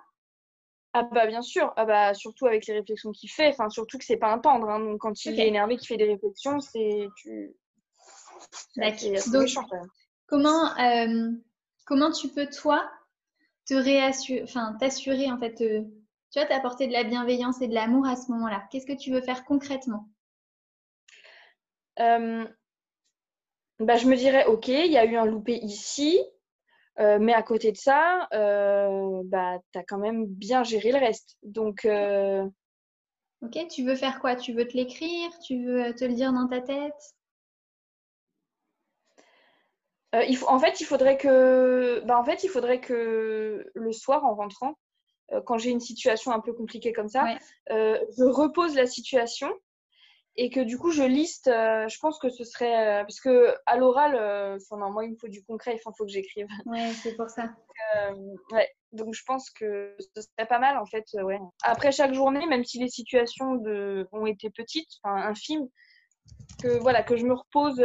Ah 0.97 1.03
bah 1.03 1.27
bien 1.27 1.43
sûr, 1.43 1.73
ah 1.77 1.85
bah 1.85 2.15
surtout 2.15 2.47
avec 2.47 2.69
les 2.69 2.75
réflexions 2.75 3.11
qu'il 3.11 3.29
fait, 3.29 3.49
enfin 3.49 3.69
surtout 3.69 3.99
que 3.99 4.05
c'est 4.05 4.17
pas 4.17 4.33
un 4.33 4.39
tendre, 4.39 4.71
hein. 4.71 4.79
donc 4.79 5.01
quand 5.01 5.25
il 5.25 5.41
est 5.41 5.49
énervé, 5.49 5.77
qu'il 5.77 5.89
fait 5.89 5.97
des 5.97 6.09
réflexions, 6.09 6.61
c'est 6.61 7.09
tu. 7.17 7.53
Donc 8.77 9.49
comment 10.29 10.77
euh, 10.79 11.33
comment 11.85 12.13
tu 12.13 12.29
peux 12.29 12.47
toi 12.47 12.89
te 13.67 13.75
réassurer, 13.75 14.43
enfin 14.43 14.77
t'assurer 14.79 15.31
en 15.31 15.39
fait, 15.39 15.55
tu 15.55 16.39
vois, 16.39 16.47
t'apporter 16.47 16.87
de 16.87 16.93
la 16.93 17.05
bienveillance 17.05 17.61
et 17.63 17.69
de 17.69 17.75
l'amour 17.75 18.07
à 18.07 18.17
ce 18.17 18.31
moment-là. 18.33 18.65
Qu'est-ce 18.71 18.87
que 18.87 18.97
tu 18.97 19.11
veux 19.13 19.21
faire 19.21 19.45
concrètement? 19.45 20.09
Euh, 22.01 22.45
bah, 23.79 23.97
je 23.97 24.07
me 24.07 24.17
dirais 24.17 24.47
ok, 24.47 24.69
il 24.69 24.93
y 24.93 24.99
a 24.99 25.05
eu 25.05 25.17
un 25.17 25.27
loupé 25.27 25.57
ici, 25.57 26.21
euh, 27.01 27.19
mais 27.21 27.35
à 27.35 27.43
côté 27.43 27.73
de 27.73 27.77
ça, 27.77 28.29
euh, 28.33 29.23
bah, 29.25 29.59
tu 29.73 29.79
as 29.79 29.85
quand 29.85 29.99
même 29.99 30.27
bien 30.27 30.63
géré 30.63 30.93
le 30.93 30.99
reste. 30.99 31.37
Donc. 31.43 31.85
Euh, 31.85 32.47
ok, 33.43 33.67
tu 33.69 33.85
veux 33.85 33.97
faire 33.97 34.21
quoi? 34.21 34.37
Tu 34.37 34.53
veux 34.53 34.67
te 34.67 34.77
l'écrire? 34.77 35.31
Tu 35.41 35.65
veux 35.65 35.95
te 35.95 36.05
le 36.05 36.15
dire 36.15 36.33
dans 36.33 36.47
ta 36.47 36.61
tête? 36.61 37.15
Il 40.29 40.37
faut, 40.37 40.49
en 40.49 40.59
fait, 40.59 40.81
il 40.81 40.85
faudrait 40.85 41.17
que, 41.17 42.03
bah, 42.07 42.19
en 42.19 42.25
fait, 42.25 42.45
il 42.45 42.49
faudrait 42.49 42.81
que 42.81 43.71
le 43.75 43.93
soir, 43.93 44.25
en 44.25 44.35
rentrant, 44.35 44.75
quand 45.47 45.59
j'ai 45.59 45.71
une 45.71 45.81
situation 45.81 46.33
un 46.33 46.41
peu 46.41 46.53
compliquée 46.53 46.93
comme 46.93 47.09
ça, 47.09 47.27
je 47.69 48.25
repose 48.25 48.75
la 48.77 48.87
situation 48.87 49.49
et 50.37 50.51
que 50.51 50.61
du 50.61 50.79
coup 50.79 50.91
je 50.91 51.03
liste, 51.03 51.49
euh, 51.49 51.87
je 51.89 51.99
pense 51.99 52.19
que 52.19 52.29
ce 52.29 52.45
serait 52.45 53.01
euh, 53.01 53.03
parce 53.03 53.21
que 53.21 53.55
à 53.67 53.77
l'oral, 53.77 54.17
euh, 54.17 54.59
moi 54.71 55.05
il 55.05 55.13
me 55.13 55.17
faut 55.17 55.29
du 55.29 55.45
concret, 55.45 55.77
il 55.77 55.81
faut 55.81 55.93
que 56.05 56.11
j'écrive. 56.11 56.47
Ouais, 56.67 56.91
c'est 57.03 57.15
pour 57.17 57.31
ça. 57.31 57.51
ouais, 58.51 58.69
donc 58.93 59.15
je 59.15 59.23
pense 59.25 59.51
que 59.51 59.97
ce 60.17 60.23
serait 60.23 60.49
pas 60.49 60.59
mal 60.59 60.77
en 60.79 60.87
fait. 60.87 61.05
ouais. 61.15 61.39
Après 61.63 61.93
chaque 61.93 62.15
journée, 62.15 62.47
même 62.47 62.65
si 62.65 62.79
les 62.79 62.89
situations 62.89 63.55
de, 63.57 64.09
ont 64.13 64.27
été 64.27 64.51
petites, 64.51 64.91
enfin 65.03 65.17
infimes, 65.29 65.69
que 66.63 66.79
voilà 66.81 67.03
que 67.03 67.17
je 67.17 67.27
me 67.27 67.35
repose, 67.35 67.85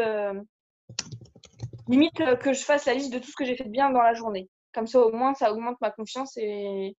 limite 1.89 2.13
que 2.39 2.53
je 2.53 2.63
fasse 2.63 2.85
la 2.85 2.93
liste 2.93 3.11
de 3.11 3.19
tout 3.19 3.29
ce 3.29 3.35
que 3.35 3.45
j'ai 3.45 3.55
fait 3.55 3.65
de 3.65 3.69
bien 3.69 3.89
dans 3.89 4.01
la 4.01 4.13
journée. 4.13 4.49
Comme 4.73 4.87
ça 4.87 4.99
au 4.99 5.11
moins 5.11 5.33
ça 5.33 5.51
augmente 5.51 5.81
ma 5.81 5.91
confiance 5.91 6.37
et 6.37 6.95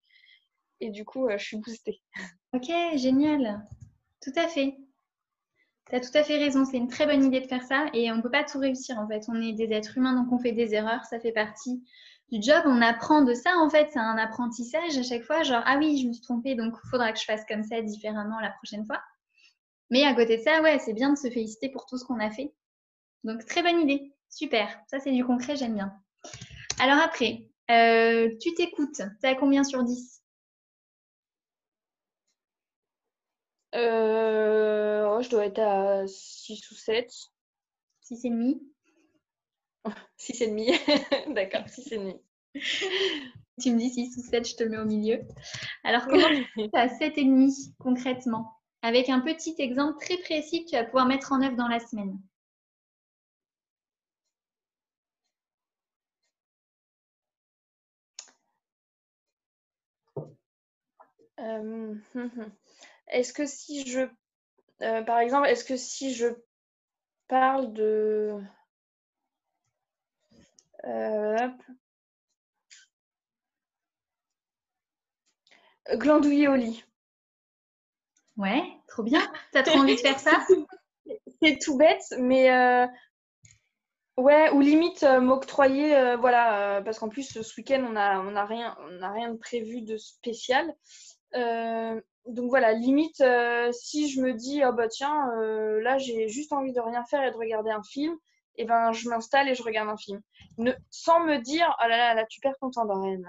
du 0.80 1.04
coup 1.04 1.28
je 1.30 1.42
suis 1.42 1.56
boostée. 1.56 2.02
Ok, 2.52 2.70
génial. 2.96 3.66
Tout 4.20 4.32
à 4.36 4.48
fait. 4.48 4.76
Tu 5.88 5.96
as 5.96 6.00
tout 6.00 6.10
à 6.14 6.22
fait 6.22 6.36
raison, 6.36 6.64
c'est 6.64 6.76
une 6.76 6.88
très 6.88 7.06
bonne 7.06 7.24
idée 7.24 7.40
de 7.40 7.46
faire 7.46 7.62
ça 7.62 7.86
et 7.92 8.10
on 8.12 8.16
ne 8.16 8.22
peut 8.22 8.30
pas 8.30 8.44
tout 8.44 8.58
réussir 8.58 8.98
en 8.98 9.08
fait. 9.08 9.24
On 9.28 9.40
est 9.40 9.52
des 9.52 9.72
êtres 9.72 9.96
humains 9.96 10.14
donc 10.14 10.32
on 10.32 10.38
fait 10.38 10.52
des 10.52 10.74
erreurs, 10.74 11.04
ça 11.04 11.18
fait 11.18 11.32
partie 11.32 11.82
du 12.30 12.40
job. 12.42 12.62
On 12.66 12.82
apprend 12.82 13.22
de 13.22 13.34
ça 13.34 13.56
en 13.58 13.70
fait, 13.70 13.88
c'est 13.92 13.98
un 13.98 14.18
apprentissage 14.18 14.98
à 14.98 15.02
chaque 15.02 15.22
fois. 15.22 15.42
Genre, 15.42 15.62
ah 15.64 15.78
oui, 15.78 15.98
je 15.98 16.08
me 16.08 16.12
suis 16.12 16.22
trompée 16.22 16.54
donc 16.54 16.74
il 16.84 16.88
faudra 16.90 17.12
que 17.12 17.18
je 17.18 17.24
fasse 17.24 17.44
comme 17.46 17.64
ça 17.64 17.82
différemment 17.82 18.38
la 18.40 18.50
prochaine 18.50 18.86
fois. 18.86 19.00
Mais 19.90 20.04
à 20.04 20.14
côté 20.14 20.36
de 20.36 20.42
ça, 20.42 20.62
ouais, 20.62 20.78
c'est 20.78 20.92
bien 20.92 21.12
de 21.12 21.18
se 21.18 21.28
féliciter 21.28 21.70
pour 21.70 21.86
tout 21.86 21.98
ce 21.98 22.04
qu'on 22.04 22.20
a 22.20 22.30
fait. 22.30 22.52
Donc 23.24 23.44
très 23.46 23.62
bonne 23.62 23.80
idée, 23.80 24.12
super. 24.30 24.80
Ça 24.88 25.00
c'est 25.00 25.12
du 25.12 25.24
concret, 25.24 25.56
j'aime 25.56 25.74
bien. 25.74 25.92
Alors 26.78 26.98
après, 26.98 27.46
euh, 27.70 28.30
tu 28.40 28.54
t'écoutes, 28.54 29.02
tu 29.20 29.26
à 29.26 29.34
combien 29.34 29.64
sur 29.64 29.84
10 29.84 30.20
Euh, 33.74 35.06
oh, 35.08 35.22
je 35.22 35.30
dois 35.30 35.46
être 35.46 35.60
à 35.60 36.06
6 36.06 36.70
ou 36.70 36.74
7. 36.74 37.08
6 38.00 38.24
et 38.24 38.30
demi 38.30 38.60
6 40.16 40.40
et 40.42 40.46
demi. 40.48 40.66
D'accord, 41.34 41.68
6 41.68 41.92
et 41.92 41.98
demi. 41.98 42.14
tu 43.60 43.72
me 43.72 43.78
dis 43.78 43.90
6 43.90 44.16
ou 44.18 44.22
7, 44.28 44.48
je 44.48 44.56
te 44.56 44.64
mets 44.64 44.78
au 44.78 44.84
milieu. 44.84 45.20
Alors, 45.84 46.06
comment 46.06 46.26
tu 46.56 46.68
à 46.72 46.88
7 46.88 47.18
et 47.18 47.24
demi 47.24 47.54
concrètement? 47.78 48.52
Avec 48.82 49.08
un 49.08 49.20
petit 49.20 49.54
exemple 49.58 49.98
très 50.00 50.16
précis 50.18 50.64
que 50.64 50.70
tu 50.70 50.76
vas 50.76 50.84
pouvoir 50.84 51.06
mettre 51.06 51.32
en 51.32 51.42
œuvre 51.42 51.56
dans 51.56 51.68
la 51.68 51.80
semaine. 51.80 52.18
Euh. 61.40 61.94
Est-ce 63.08 63.32
que 63.32 63.46
si 63.46 63.86
je, 63.88 64.00
euh, 64.82 65.02
par 65.02 65.18
exemple, 65.18 65.48
est-ce 65.48 65.64
que 65.64 65.76
si 65.76 66.14
je 66.14 66.28
parle 67.26 67.72
de, 67.72 68.40
euh, 70.84 71.48
glandouiller 75.96 76.48
au 76.48 76.54
lit. 76.54 76.84
Ouais, 78.36 78.62
trop 78.88 79.02
bien. 79.02 79.20
T'as 79.52 79.62
trop 79.62 79.78
envie 79.78 79.96
de 79.96 80.00
faire 80.00 80.18
ça? 80.18 80.46
C'est 81.42 81.58
tout 81.58 81.76
bête, 81.76 82.04
mais 82.18 82.50
euh, 82.50 82.86
ouais, 84.20 84.50
ou 84.50 84.60
limite 84.60 85.02
m'octroyer, 85.02 86.16
voilà, 86.16 86.80
parce 86.84 86.98
qu'en 86.98 87.08
plus 87.08 87.40
ce 87.42 87.56
week-end 87.56 87.84
on 87.88 87.96
a, 87.96 88.20
on 88.20 88.36
a 88.36 88.44
rien, 88.44 88.76
on 88.88 89.02
a 89.02 89.10
rien 89.10 89.30
de 89.30 89.36
prévu 89.36 89.82
de 89.82 89.96
spécial 89.96 90.74
donc 92.26 92.48
voilà, 92.48 92.72
limite, 92.72 93.20
euh, 93.20 93.70
si 93.72 94.08
je 94.08 94.20
me 94.20 94.32
dis, 94.34 94.62
oh 94.64 94.72
bah 94.72 94.88
tiens, 94.88 95.30
euh, 95.38 95.80
là 95.82 95.98
j'ai 95.98 96.28
juste 96.28 96.52
envie 96.52 96.72
de 96.72 96.80
rien 96.80 97.04
faire 97.04 97.22
et 97.24 97.30
de 97.30 97.36
regarder 97.36 97.70
un 97.70 97.82
film, 97.82 98.12
et 98.56 98.62
eh 98.62 98.64
ben 98.64 98.92
je 98.92 99.08
m'installe 99.08 99.48
et 99.48 99.54
je 99.54 99.62
regarde 99.62 99.88
un 99.88 99.96
film. 99.96 100.20
Ne, 100.58 100.72
sans 100.90 101.20
me 101.20 101.38
dire, 101.38 101.74
oh 101.82 101.88
là 101.88 101.96
là, 101.96 102.14
là 102.14 102.26
tu 102.26 102.40
perds 102.40 102.58
ton 102.60 102.70
temps 102.70 102.84
dans 102.84 103.02
Il 103.04 103.22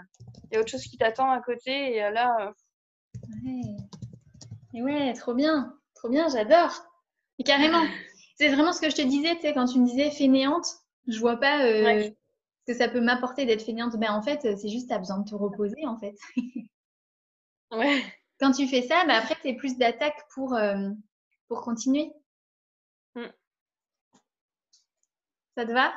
y 0.52 0.58
a 0.58 0.60
autre 0.60 0.70
chose 0.70 0.84
qui 0.84 0.98
t'attend 0.98 1.32
à 1.32 1.42
côté, 1.42 1.96
et 1.96 2.04
euh, 2.04 2.12
là. 2.12 2.54
Ouais. 3.46 3.62
Et 4.74 4.82
ouais, 4.82 5.14
trop 5.14 5.34
bien, 5.34 5.74
trop 5.96 6.10
bien, 6.10 6.28
j'adore. 6.30 6.86
Carrément, 7.46 7.84
c'est 8.38 8.50
vraiment 8.50 8.74
ce 8.74 8.82
que 8.82 8.90
je 8.90 8.96
te 8.96 9.02
disais, 9.02 9.36
tu 9.36 9.42
sais, 9.42 9.54
quand 9.54 9.66
tu 9.66 9.80
me 9.80 9.86
disais 9.86 10.12
fainéante, 10.12 10.68
je 11.08 11.20
vois 11.20 11.38
pas 11.38 11.60
ce 11.60 12.12
que 12.68 12.74
ça 12.74 12.88
peut 12.88 13.02
m'apporter 13.02 13.46
d'être 13.46 13.64
fainéante. 13.64 13.98
Ben 13.98 14.12
en 14.12 14.22
fait, 14.22 14.42
c'est 14.58 14.70
juste, 14.70 14.88
tu 14.88 14.94
as 14.94 15.00
besoin 15.00 15.20
de 15.20 15.30
te 15.30 15.36
reposer, 15.36 15.86
en 15.86 15.98
fait. 15.98 16.16
ouais 17.72 18.04
quand 18.42 18.52
tu 18.52 18.68
fais 18.68 18.82
ça, 18.82 19.06
bah, 19.06 19.18
après, 19.18 19.38
tu 19.40 19.48
es 19.50 19.54
plus 19.54 19.78
d'attaque 19.78 20.28
pour, 20.34 20.56
euh, 20.56 20.90
pour 21.48 21.62
continuer. 21.62 22.12
Mm. 23.16 23.28
Ça 25.56 25.66
te 25.66 25.72
va? 25.72 25.94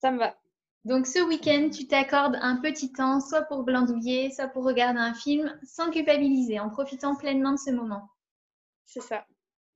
Ça 0.00 0.12
me 0.12 0.18
va. 0.18 0.36
Donc 0.84 1.06
ce 1.06 1.18
week-end, 1.18 1.70
tu 1.70 1.88
t'accordes 1.88 2.38
un 2.40 2.58
petit 2.58 2.92
temps, 2.92 3.18
soit 3.20 3.42
pour 3.42 3.64
glandouiller, 3.64 4.30
soit 4.30 4.48
pour 4.48 4.64
regarder 4.64 5.00
un 5.00 5.14
film, 5.14 5.58
sans 5.64 5.90
culpabiliser, 5.90 6.60
en 6.60 6.70
profitant 6.70 7.16
pleinement 7.16 7.52
de 7.52 7.58
ce 7.58 7.70
moment. 7.70 8.10
C'est 8.84 9.00
ça. 9.00 9.26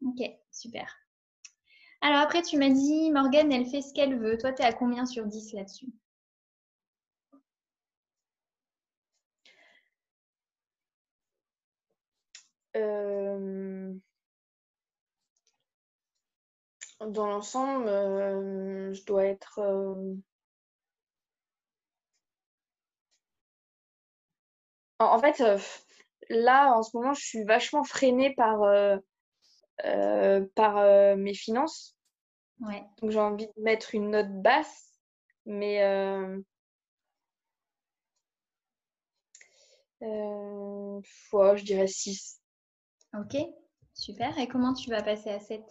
Ok, 0.04 0.22
super. 0.52 0.94
Alors 2.00 2.18
après, 2.22 2.42
tu 2.42 2.58
m'as 2.58 2.70
dit, 2.70 3.12
Morgane, 3.12 3.52
elle 3.52 3.64
fait 3.66 3.82
ce 3.82 3.94
qu'elle 3.94 4.18
veut. 4.18 4.36
Toi, 4.36 4.52
tu 4.52 4.62
es 4.62 4.64
à 4.64 4.72
combien 4.72 5.06
sur 5.06 5.26
10 5.26 5.52
là-dessus? 5.52 5.86
Euh, 12.76 13.98
dans 17.00 17.26
l'ensemble, 17.26 17.88
euh, 17.88 18.92
je 18.92 19.04
dois 19.04 19.24
être. 19.24 19.58
Euh, 19.58 20.14
en 25.00 25.18
fait, 25.18 25.42
là, 26.30 26.72
en 26.76 26.82
ce 26.82 26.96
moment, 26.96 27.14
je 27.14 27.24
suis 27.24 27.44
vachement 27.44 27.84
freinée 27.84 28.34
par, 28.34 28.62
par 30.54 31.16
mes 31.16 31.34
finances. 31.34 31.96
Ouais. 32.60 32.82
Donc, 33.00 33.10
j'ai 33.10 33.20
envie 33.20 33.46
de 33.46 33.62
mettre 33.62 33.94
une 33.94 34.10
note 34.10 34.42
basse, 34.42 34.92
mais. 35.46 35.80
je 41.56 41.64
dirais 41.64 41.86
6. 41.86 42.40
Ok, 43.14 43.36
super. 43.94 44.36
Et 44.38 44.48
comment 44.48 44.74
tu 44.74 44.90
vas 44.90 45.02
passer 45.02 45.30
à 45.30 45.40
7 45.40 45.62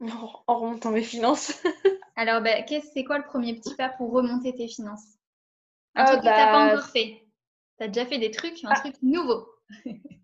En 0.00 0.58
remontant 0.58 0.90
mes 0.90 1.02
finances. 1.02 1.62
Alors, 2.16 2.42
bah, 2.42 2.64
c'est 2.92 3.04
quoi 3.04 3.18
le 3.18 3.24
premier 3.24 3.54
petit 3.54 3.74
pas 3.74 3.88
pour 3.88 4.12
remonter 4.12 4.54
tes 4.54 4.68
finances? 4.68 5.18
Un 5.94 6.04
truc 6.04 6.18
que 6.18 6.22
tu 6.22 6.28
n'as 6.28 6.46
pas 6.46 6.66
bah, 6.66 6.72
encore 6.72 6.90
fait. 6.90 7.26
Tu 7.78 7.84
as 7.84 7.88
déjà 7.88 8.06
fait 8.06 8.18
des 8.18 8.30
trucs, 8.30 8.62
un 8.64 8.70
ah. 8.70 8.80
truc 8.80 8.96
nouveau. 9.02 9.48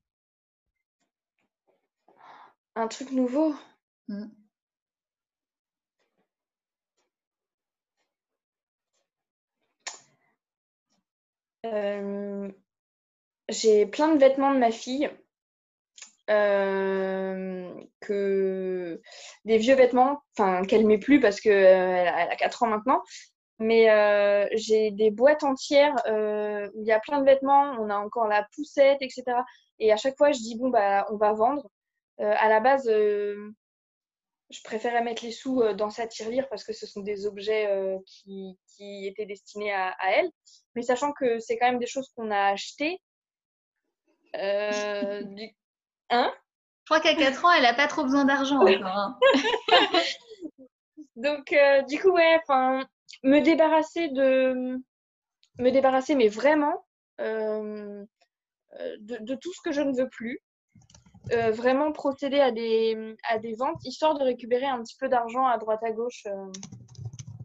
un 2.81 2.89
truc 2.89 3.13
nouveau 3.13 3.55
mmh. 4.09 4.25
euh, 11.67 12.51
j'ai 13.49 13.87
plein 13.87 14.15
de 14.15 14.19
vêtements 14.19 14.55
de 14.55 14.59
ma 14.59 14.71
fille. 14.71 15.11
Euh, 16.31 17.75
que 17.99 19.03
des 19.45 19.59
vieux 19.59 19.75
vêtements, 19.75 20.23
enfin 20.39 20.63
qu'elle 20.65 20.87
met 20.87 20.99
plus 20.99 21.19
parce 21.19 21.41
qu'elle 21.41 22.07
euh, 22.07 22.31
a 22.31 22.37
4 22.37 22.63
ans 22.63 22.69
maintenant. 22.69 23.03
Mais 23.59 23.89
j'ai 24.55 24.91
des 24.93 25.11
boîtes 25.11 25.43
entières 25.45 25.95
où 26.07 26.81
il 26.83 26.87
y 26.87 26.93
a 26.93 27.01
plein 27.01 27.21
de 27.21 27.27
vêtements, 27.27 27.73
on 27.81 27.91
a 27.91 27.97
encore 27.97 28.27
la 28.29 28.47
poussette, 28.55 29.03
etc. 29.03 29.25
Et 29.81 29.93
à 29.93 29.97
chaque 29.97 30.17
fois, 30.17 30.33
je 30.33 30.39
dis 30.39 30.57
bon 30.57 30.71
bah 30.71 31.07
on 31.11 31.17
va 31.17 31.33
vendre. 31.33 31.69
À 32.21 32.49
la 32.49 32.61
base, 32.61 32.87
je 32.87 33.51
préférais 34.65 35.03
mettre 35.03 35.25
les 35.25 35.33
sous 35.33 35.63
dans 35.75 35.91
sa 35.91 36.07
tirelire 36.07 36.49
parce 36.49 36.65
que 36.65 36.73
ce 36.73 36.87
sont 36.87 37.01
des 37.01 37.27
objets 37.27 37.69
qui, 38.07 38.59
qui, 38.69 39.07
étaient 39.07 39.27
destinés 39.27 39.73
à, 39.73 39.91
à, 39.99 40.11
elle. 40.11 40.31
Mais 40.75 40.83
sachant 40.83 41.13
que 41.13 41.39
c'est 41.39 41.59
quand 41.59 41.67
même 41.71 41.79
des 41.79 41.87
choses 41.87 42.11
qu'on 42.15 42.31
a 42.31 42.51
achetées, 42.53 43.01
euh, 44.37 45.23
du... 45.35 45.49
Hein? 46.11 46.33
Je 46.85 46.95
crois 46.95 47.01
qu'à 47.01 47.15
4 47.15 47.45
ans, 47.45 47.53
elle 47.53 47.63
n'a 47.63 47.75
pas 47.75 47.87
trop 47.87 48.03
besoin 48.03 48.25
d'argent 48.25 48.61
hein. 48.67 49.19
Donc, 51.17 51.53
euh, 51.53 51.83
du 51.83 52.01
coup, 52.01 52.11
ouais, 52.11 52.39
enfin, 52.43 52.85
me 53.23 53.41
débarrasser 53.41 54.09
de. 54.09 54.79
Me 55.59 55.71
débarrasser, 55.71 56.15
mais 56.15 56.29
vraiment, 56.29 56.87
euh, 57.21 58.03
de, 59.01 59.35
tout 59.35 59.53
ce 59.53 59.61
que 59.63 59.73
je 59.73 59.83
ne 59.83 59.95
veux 59.95 60.09
plus. 60.09 60.41
Vraiment 61.53 61.93
procéder 61.93 62.41
à 62.41 62.51
des, 62.51 63.17
à 63.29 63.39
des 63.39 63.55
ventes, 63.55 63.85
histoire 63.85 64.19
de 64.19 64.25
récupérer 64.25 64.67
un 64.67 64.83
petit 64.83 64.97
peu 64.99 65.09
d'argent 65.09 65.47
à 65.47 65.59
droite 65.59 65.83
à 65.83 65.93
gauche. 65.93 66.25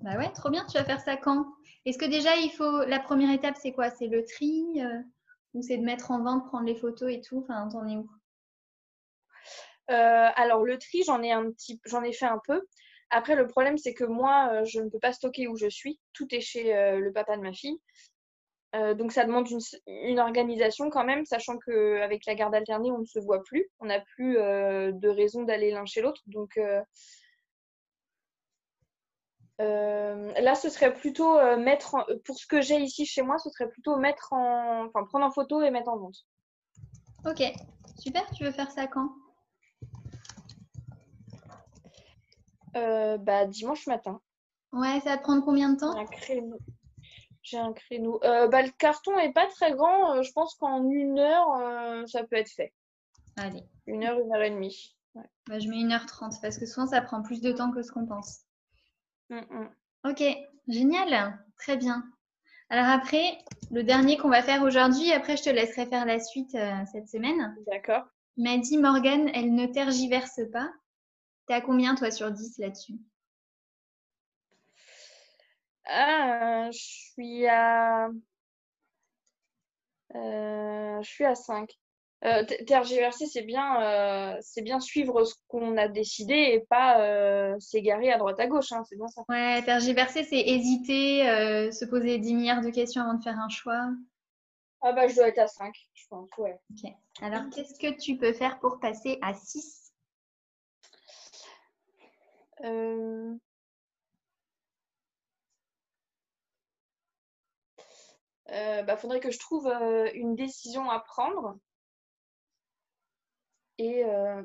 Bah 0.01 0.17
ouais, 0.17 0.31
trop 0.33 0.49
bien, 0.49 0.65
tu 0.65 0.77
vas 0.77 0.83
faire 0.83 0.99
ça 1.01 1.17
quand? 1.17 1.45
Est-ce 1.85 1.97
que 1.97 2.05
déjà, 2.05 2.35
il 2.37 2.49
faut. 2.49 2.83
La 2.85 2.99
première 2.99 3.31
étape, 3.31 3.55
c'est 3.61 3.71
quoi? 3.71 3.89
C'est 3.89 4.07
le 4.07 4.23
tri 4.25 4.65
ou 5.53 5.61
c'est 5.61 5.77
de 5.77 5.83
mettre 5.83 6.11
en 6.11 6.21
vente, 6.21 6.45
prendre 6.47 6.65
les 6.65 6.75
photos 6.75 7.11
et 7.11 7.21
tout? 7.21 7.43
Enfin, 7.43 7.67
t'en 7.69 7.87
es 7.87 7.95
où? 7.95 8.09
Euh, 9.91 10.29
alors 10.35 10.63
le 10.63 10.77
tri, 10.77 11.03
j'en 11.05 11.21
ai 11.21 11.31
un 11.31 11.51
petit, 11.51 11.79
j'en 11.85 12.03
ai 12.03 12.11
fait 12.11 12.25
un 12.25 12.39
peu. 12.43 12.61
Après, 13.11 13.35
le 13.35 13.47
problème, 13.47 13.77
c'est 13.77 13.93
que 13.93 14.03
moi, 14.03 14.49
euh, 14.51 14.65
je 14.65 14.79
ne 14.79 14.89
peux 14.89 14.99
pas 14.99 15.13
stocker 15.13 15.47
où 15.47 15.55
je 15.55 15.69
suis. 15.69 15.99
Tout 16.13 16.33
est 16.33 16.41
chez 16.41 16.75
euh, 16.75 16.99
le 16.99 17.13
papa 17.13 17.37
de 17.37 17.41
ma 17.41 17.53
fille. 17.53 17.79
Donc 18.95 19.11
ça 19.11 19.25
demande 19.25 19.47
une, 19.87 20.19
organisation 20.19 20.89
quand 20.89 21.05
même, 21.05 21.25
sachant 21.25 21.57
qu'avec 21.57 22.25
la 22.25 22.35
garde 22.35 22.55
alternée, 22.55 22.91
on 22.91 22.99
ne 22.99 23.05
se 23.05 23.19
voit 23.19 23.43
plus. 23.43 23.69
On 23.79 23.85
n'a 23.85 23.99
plus 23.99 24.35
de 24.35 25.07
raison 25.07 25.43
d'aller 25.43 25.71
l'un 25.71 25.85
chez 25.85 26.01
l'autre. 26.01 26.21
Donc 26.27 26.59
euh, 29.61 30.31
là, 30.41 30.55
ce 30.55 30.69
serait 30.69 30.93
plutôt 30.93 31.37
euh, 31.37 31.57
mettre, 31.57 32.05
pour 32.25 32.37
ce 32.37 32.45
que 32.45 32.61
j'ai 32.61 32.77
ici 32.77 33.05
chez 33.05 33.21
moi, 33.21 33.37
ce 33.37 33.49
serait 33.49 33.69
plutôt 33.69 33.95
mettre 33.95 34.33
en, 34.33 34.85
enfin, 34.85 35.05
prendre 35.05 35.25
en 35.25 35.31
photo 35.31 35.61
et 35.61 35.71
mettre 35.71 35.89
en 35.89 35.97
vente. 35.97 36.25
Ok, 37.25 37.41
Super, 37.97 38.29
tu 38.31 38.43
veux 38.43 38.51
faire 38.51 38.71
ça 38.71 38.87
quand? 38.87 39.09
Euh, 42.75 43.17
bah, 43.17 43.45
dimanche 43.45 43.87
matin. 43.87 44.19
Ouais, 44.73 44.99
ça 44.99 45.11
va 45.11 45.17
te 45.17 45.23
prendre 45.23 45.45
combien 45.45 45.69
de 45.69 45.79
temps? 45.79 45.97
Un 45.97 46.05
créneau. 46.05 46.57
J'ai 47.45 47.59
un 47.59 47.73
créneau. 47.73 48.19
Euh, 48.23 48.47
bah, 48.47 48.63
le 48.63 48.71
carton 48.71 49.15
est 49.19 49.31
pas 49.31 49.45
très 49.47 49.71
grand. 49.73 50.15
euh, 50.15 50.23
je 50.23 50.31
pense 50.31 50.55
qu'en 50.55 50.83
une 50.89 51.19
heure, 51.19 51.47
euh, 51.61 52.05
ça 52.07 52.23
peut 52.23 52.35
être 52.37 52.49
fait. 52.49 52.73
Allez, 53.37 53.63
Une 53.85 54.03
heure, 54.03 54.19
une 54.19 54.33
heure 54.33 54.41
et 54.41 54.49
demie. 54.49 54.97
Ouais. 55.13 55.29
bah, 55.47 55.59
je 55.59 55.67
mets 55.69 55.77
1h30 55.77 56.41
parce 56.41 56.57
que 56.57 56.65
souvent 56.65 56.87
ça 56.87 57.01
prend 57.01 57.21
plus 57.21 57.41
de 57.41 57.51
temps 57.51 57.71
que 57.71 57.83
ce 57.83 57.91
qu'on 57.91 58.07
pense. 58.07 58.41
Mm, 59.29 59.35
mm. 59.49 59.69
Ok, 60.09 60.23
génial, 60.67 61.39
très 61.57 61.77
bien. 61.77 62.03
Alors 62.69 62.87
après, 62.87 63.37
le 63.71 63.83
dernier 63.83 64.17
qu'on 64.17 64.29
va 64.29 64.41
faire 64.41 64.63
aujourd'hui, 64.63 65.11
après 65.13 65.37
je 65.37 65.43
te 65.43 65.49
laisserai 65.51 65.85
faire 65.85 66.05
la 66.05 66.19
suite 66.19 66.55
euh, 66.55 66.73
cette 66.91 67.07
semaine. 67.09 67.55
D'accord. 67.67 68.05
M'a 68.37 68.57
dit 68.57 68.77
Morgane, 68.79 69.29
elle 69.35 69.53
ne 69.53 69.67
tergiverse 69.67 70.41
pas. 70.51 70.69
T'es 71.47 71.53
à 71.53 71.61
combien 71.61 71.93
toi 71.93 72.09
sur 72.09 72.31
10 72.31 72.57
là-dessus? 72.57 72.95
Ah, 75.87 76.69
je 76.71 76.77
suis 76.77 77.47
à. 77.47 78.07
Euh, 80.15 81.01
je 81.01 81.09
suis 81.09 81.25
à 81.25 81.35
5. 81.35 81.71
Euh, 82.23 82.43
tergiverser, 82.65 83.27
c'est 83.27 83.43
bien, 83.43 83.81
euh, 83.81 84.37
c'est 84.41 84.61
bien 84.63 84.79
suivre 84.79 85.25
ce 85.25 85.35
qu'on 85.47 85.77
a 85.77 85.87
décidé 85.87 86.33
et 86.33 86.59
pas 86.69 87.01
euh, 87.01 87.59
s'égarer 87.59 88.11
à 88.11 88.17
droite 88.17 88.39
à 88.39 88.47
gauche. 88.47 88.71
hein, 88.71 88.83
c'est 88.89 88.95
bien 88.95 89.07
ça. 89.09 89.21
Ouais, 89.29 89.61
tergiverser, 89.63 90.23
c'est 90.23 90.39
hésiter, 90.39 91.19
se 91.71 91.85
poser 91.85 92.17
10 92.17 92.33
milliards 92.33 92.61
de 92.61 92.69
questions 92.71 93.01
avant 93.03 93.13
de 93.15 93.23
faire 93.23 93.37
un 93.37 93.49
choix. 93.49 93.89
Ah 94.81 94.93
bah, 94.93 95.07
je 95.07 95.15
dois 95.15 95.27
être 95.27 95.39
à 95.39 95.47
5, 95.47 95.75
je 95.93 96.07
pense, 96.07 96.29
ouais. 96.37 96.59
Ok. 96.71 96.91
Alors, 97.21 97.43
qu'est-ce 97.53 97.77
que 97.79 97.95
tu 97.99 98.17
peux 98.17 98.33
faire 98.33 98.59
pour 98.59 98.79
passer 98.79 99.19
à 99.21 99.33
6 99.33 99.91
Euh, 102.63 103.35
euh, 108.51 108.83
bah, 108.83 108.97
faudrait 108.97 109.19
que 109.19 109.31
je 109.31 109.39
trouve 109.39 109.67
euh, 109.67 110.09
une 110.13 110.35
décision 110.35 110.89
à 110.89 110.99
prendre. 110.99 111.57
Et 113.77 114.05
euh, 114.05 114.43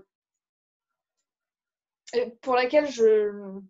et 2.13 2.31
pour 2.43 2.55
laquelle 2.55 2.89
je. 2.91 3.61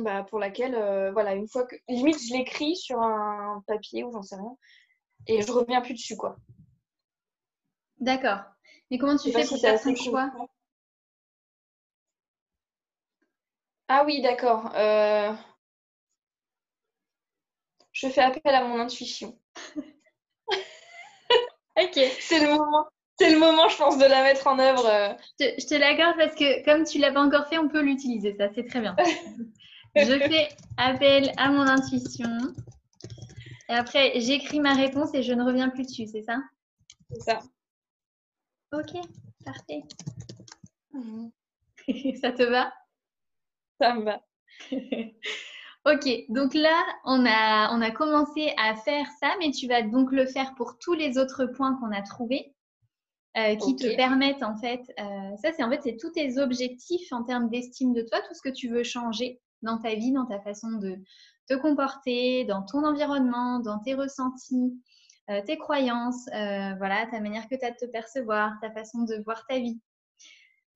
Bah, 0.00 0.22
pour 0.22 0.38
laquelle, 0.38 0.76
euh, 0.76 1.10
voilà, 1.12 1.34
une 1.34 1.48
fois 1.48 1.66
que. 1.66 1.74
Limite, 1.88 2.22
je 2.22 2.34
l'écris 2.34 2.76
sur 2.76 3.00
un 3.00 3.62
papier 3.66 4.04
ou 4.04 4.12
j'en 4.12 4.22
sais 4.22 4.36
rien. 4.36 4.56
Et 5.26 5.42
je 5.42 5.50
reviens 5.50 5.80
plus 5.80 5.94
dessus, 5.94 6.16
quoi. 6.16 6.36
D'accord. 7.98 8.40
Mais 8.90 8.98
comment 8.98 9.16
tu 9.16 9.32
fais 9.32 9.42
si 9.42 9.48
pour 9.54 9.60
faire 9.60 9.80
ton 9.80 9.94
choix. 9.94 10.30
Ah 13.88 14.04
oui, 14.06 14.22
d'accord. 14.22 14.72
Euh, 14.76 15.32
Je 18.00 18.08
fais 18.08 18.22
appel 18.22 18.54
à 18.54 18.64
mon 18.64 18.78
intuition. 18.80 19.38
Ok. 21.76 21.98
C'est 22.20 22.40
le 22.40 22.50
moment. 22.52 22.86
C'est 23.18 23.30
le 23.30 23.38
moment, 23.38 23.68
je 23.68 23.76
pense, 23.76 23.98
de 23.98 24.04
la 24.04 24.22
mettre 24.22 24.46
en 24.46 24.58
œuvre. 24.58 24.86
euh. 24.86 25.12
Je, 25.38 25.46
je 25.58 25.66
te 25.66 25.74
l'accorde 25.74 26.16
parce 26.16 26.34
que 26.34 26.64
comme 26.64 26.84
tu 26.84 26.98
l'as 26.98 27.12
pas 27.12 27.20
encore 27.22 27.46
fait, 27.48 27.58
on 27.58 27.68
peut 27.68 27.82
l'utiliser. 27.82 28.34
Ça, 28.36 28.48
c'est 28.54 28.64
très 28.66 28.80
bien. 28.80 28.96
je 29.96 30.18
fais 30.18 30.48
appel 30.78 31.32
à 31.36 31.50
mon 31.50 31.62
intuition. 31.66 32.28
Et 33.68 33.72
après, 33.74 34.18
j'écris 34.20 34.60
ma 34.60 34.74
réponse 34.74 35.14
et 35.14 35.22
je 35.22 35.32
ne 35.32 35.44
reviens 35.44 35.68
plus 35.68 35.84
dessus, 35.84 36.06
c'est 36.06 36.22
ça? 36.22 36.38
C'est 37.10 37.20
ça. 37.20 37.40
Ok, 38.72 38.92
parfait. 39.44 39.82
ça 42.20 42.32
te 42.32 42.42
va? 42.42 42.72
Ça 43.80 43.94
me 43.94 44.04
va. 44.04 44.20
Ok, 45.86 46.06
donc 46.28 46.52
là, 46.52 46.84
on 47.04 47.24
a, 47.24 47.74
on 47.74 47.80
a 47.80 47.90
commencé 47.90 48.52
à 48.58 48.76
faire 48.76 49.06
ça, 49.18 49.34
mais 49.38 49.50
tu 49.50 49.66
vas 49.66 49.80
donc 49.80 50.12
le 50.12 50.26
faire 50.26 50.54
pour 50.54 50.76
tous 50.78 50.92
les 50.92 51.16
autres 51.16 51.46
points 51.46 51.74
qu'on 51.76 51.90
a 51.90 52.02
trouvés, 52.02 52.54
euh, 53.38 53.56
qui 53.56 53.76
te 53.76 53.96
permettent 53.96 54.42
en 54.42 54.56
fait, 54.56 54.82
euh, 54.98 55.36
ça 55.36 55.52
c'est 55.52 55.62
en 55.62 55.70
fait 55.70 55.80
c'est 55.82 55.96
tous 55.96 56.10
tes 56.10 56.38
objectifs 56.38 57.12
en 57.12 57.22
termes 57.22 57.48
d'estime 57.48 57.94
de 57.94 58.02
toi, 58.02 58.20
tout 58.26 58.34
ce 58.34 58.42
que 58.42 58.52
tu 58.52 58.68
veux 58.68 58.82
changer 58.82 59.40
dans 59.62 59.78
ta 59.78 59.94
vie, 59.94 60.12
dans 60.12 60.26
ta 60.26 60.40
façon 60.40 60.72
de 60.72 60.96
te 61.48 61.54
comporter, 61.54 62.44
dans 62.44 62.62
ton 62.62 62.84
environnement, 62.84 63.60
dans 63.60 63.78
tes 63.78 63.94
ressentis, 63.94 64.76
euh, 65.30 65.40
tes 65.46 65.56
croyances, 65.56 66.26
voilà, 66.26 67.06
ta 67.10 67.20
manière 67.20 67.48
que 67.48 67.54
tu 67.54 67.64
as 67.64 67.70
de 67.70 67.76
te 67.76 67.86
percevoir, 67.86 68.52
ta 68.60 68.70
façon 68.70 69.04
de 69.04 69.22
voir 69.24 69.46
ta 69.48 69.58
vie. 69.58 69.80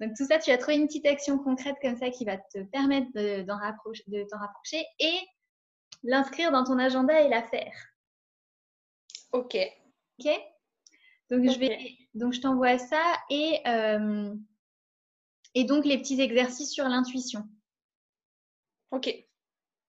Donc 0.01 0.13
tout 0.17 0.27
ça, 0.27 0.39
tu 0.39 0.51
as 0.51 0.59
trouvé 0.59 0.77
une 0.77 0.87
petite 0.87 1.07
action 1.07 1.39
concrète 1.39 1.77
comme 1.81 1.97
ça 1.97 2.11
qui 2.11 2.25
va 2.25 2.37
te 2.37 2.63
permettre 2.65 3.11
de, 3.13 3.43
d'en 3.43 3.57
rapprocher, 3.59 4.03
de 4.09 4.25
t'en 4.25 4.39
rapprocher 4.39 4.85
et 4.99 5.19
l'inscrire 6.03 6.51
dans 6.53 6.65
ton 6.65 6.79
agenda 6.79 7.21
et 7.23 7.29
la 7.29 7.43
faire. 7.43 7.75
Ok. 9.33 9.57
Ok? 10.19 10.29
Donc 11.31 11.45
je 11.45 11.51
Ok. 11.53 11.59
vais, 11.59 11.97
donc 12.15 12.33
je 12.33 12.41
t'envoie 12.41 12.79
ça 12.79 13.03
et 13.31 13.61
euh, 13.67 14.35
et 15.55 15.65
donc 15.65 15.85
les 15.85 15.99
petits 15.99 16.21
exercices 16.21 16.73
sur 16.73 16.85
l'intuition. 16.89 17.49
Ok. 18.91 19.09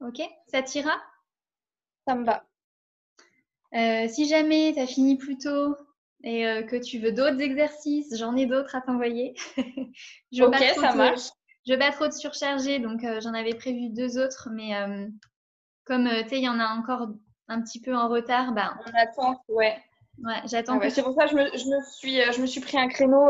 Ok? 0.02 0.22
Ça 0.48 0.62
t'ira 0.63 1.02
Ça 2.08 2.15
me 2.15 2.26
va. 2.26 2.48
Euh, 3.74 4.08
Si 4.08 4.28
jamais 4.28 4.74
tu 4.74 4.80
as 4.80 4.88
fini 4.88 5.18
plus 5.18 5.38
tôt 5.38 5.76
et 6.26 6.46
euh, 6.48 6.64
que 6.64 6.76
tu 6.76 7.00
veux 7.00 7.12
d'autres 7.12 7.40
exercices, 7.40 8.18
j'en 8.18 8.36
ai 8.36 8.48
d'autres 8.48 8.76
à 8.76 8.82
t'envoyer. 8.82 9.36
je 10.32 10.44
Ok, 10.44 10.56
ça 10.76 10.94
marche. 10.94 11.30
Je 11.66 11.74
veux 11.74 11.80
pas 11.80 11.92
trop 11.92 12.08
te 12.08 12.16
surcharger, 12.16 12.80
donc 12.80 13.04
euh, 13.04 13.22
j'en 13.22 13.34
avais 13.34 13.54
prévu 13.54 13.90
deux 13.90 14.20
autres, 14.20 14.50
mais 14.52 14.76
euh, 14.76 15.08
comme 15.86 16.10
tu 16.24 16.30
sais, 16.30 16.38
il 16.38 16.44
y 16.44 16.50
en 16.50 16.60
a 16.60 16.68
encore 16.68 17.08
un 17.48 17.62
petit 17.62 17.80
peu 17.80 17.96
en 17.96 18.10
retard, 18.10 18.54
bah 18.54 18.76
On 18.86 18.92
attend. 18.96 19.44
Ouais. 19.48 19.78
ouais, 20.24 20.42
j'attends 20.46 20.76
Ah 20.76 20.78
ouais, 20.80 20.90
C'est 20.90 21.04
pour 21.04 21.14
ça 21.14 21.26
que 21.26 21.32
je 21.32 21.36
me, 21.36 21.46
je 21.46 21.66
me 21.66 21.82
suis, 21.92 22.34
je 22.34 22.42
me 22.42 22.48
suis 22.48 22.62
pris 22.62 22.78
un 22.78 22.88
créneau 22.88 23.30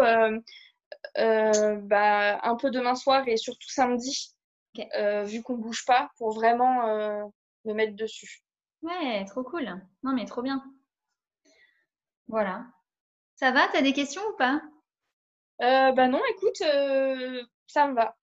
bah, 1.15 2.39
un 2.43 2.55
peu 2.55 2.71
demain 2.71 2.95
soir 2.95 3.25
et 3.27 3.38
surtout 3.38 3.69
samedi, 3.69 4.34
vu 5.25 5.41
qu'on 5.43 5.58
bouge 5.58 5.86
pas, 5.86 6.10
pour 6.17 6.34
vraiment 6.34 7.31
me 7.65 7.73
mettre 7.73 7.95
dessus. 7.95 8.41
Ouais, 8.81 9.23
trop 9.25 9.43
cool. 9.43 9.65
Non, 10.03 10.13
mais 10.13 10.25
trop 10.25 10.41
bien. 10.41 10.63
Voilà. 12.27 12.65
Ça 13.35 13.51
va 13.51 13.67
T'as 13.71 13.81
des 13.81 13.93
questions 13.93 14.21
ou 14.29 14.37
pas? 14.37 14.61
Euh, 15.61 15.91
bah 15.91 16.07
non, 16.07 16.21
écoute, 16.31 16.61
euh, 16.61 17.41
ça 17.67 17.87
me 17.87 17.95
va. 17.95 18.15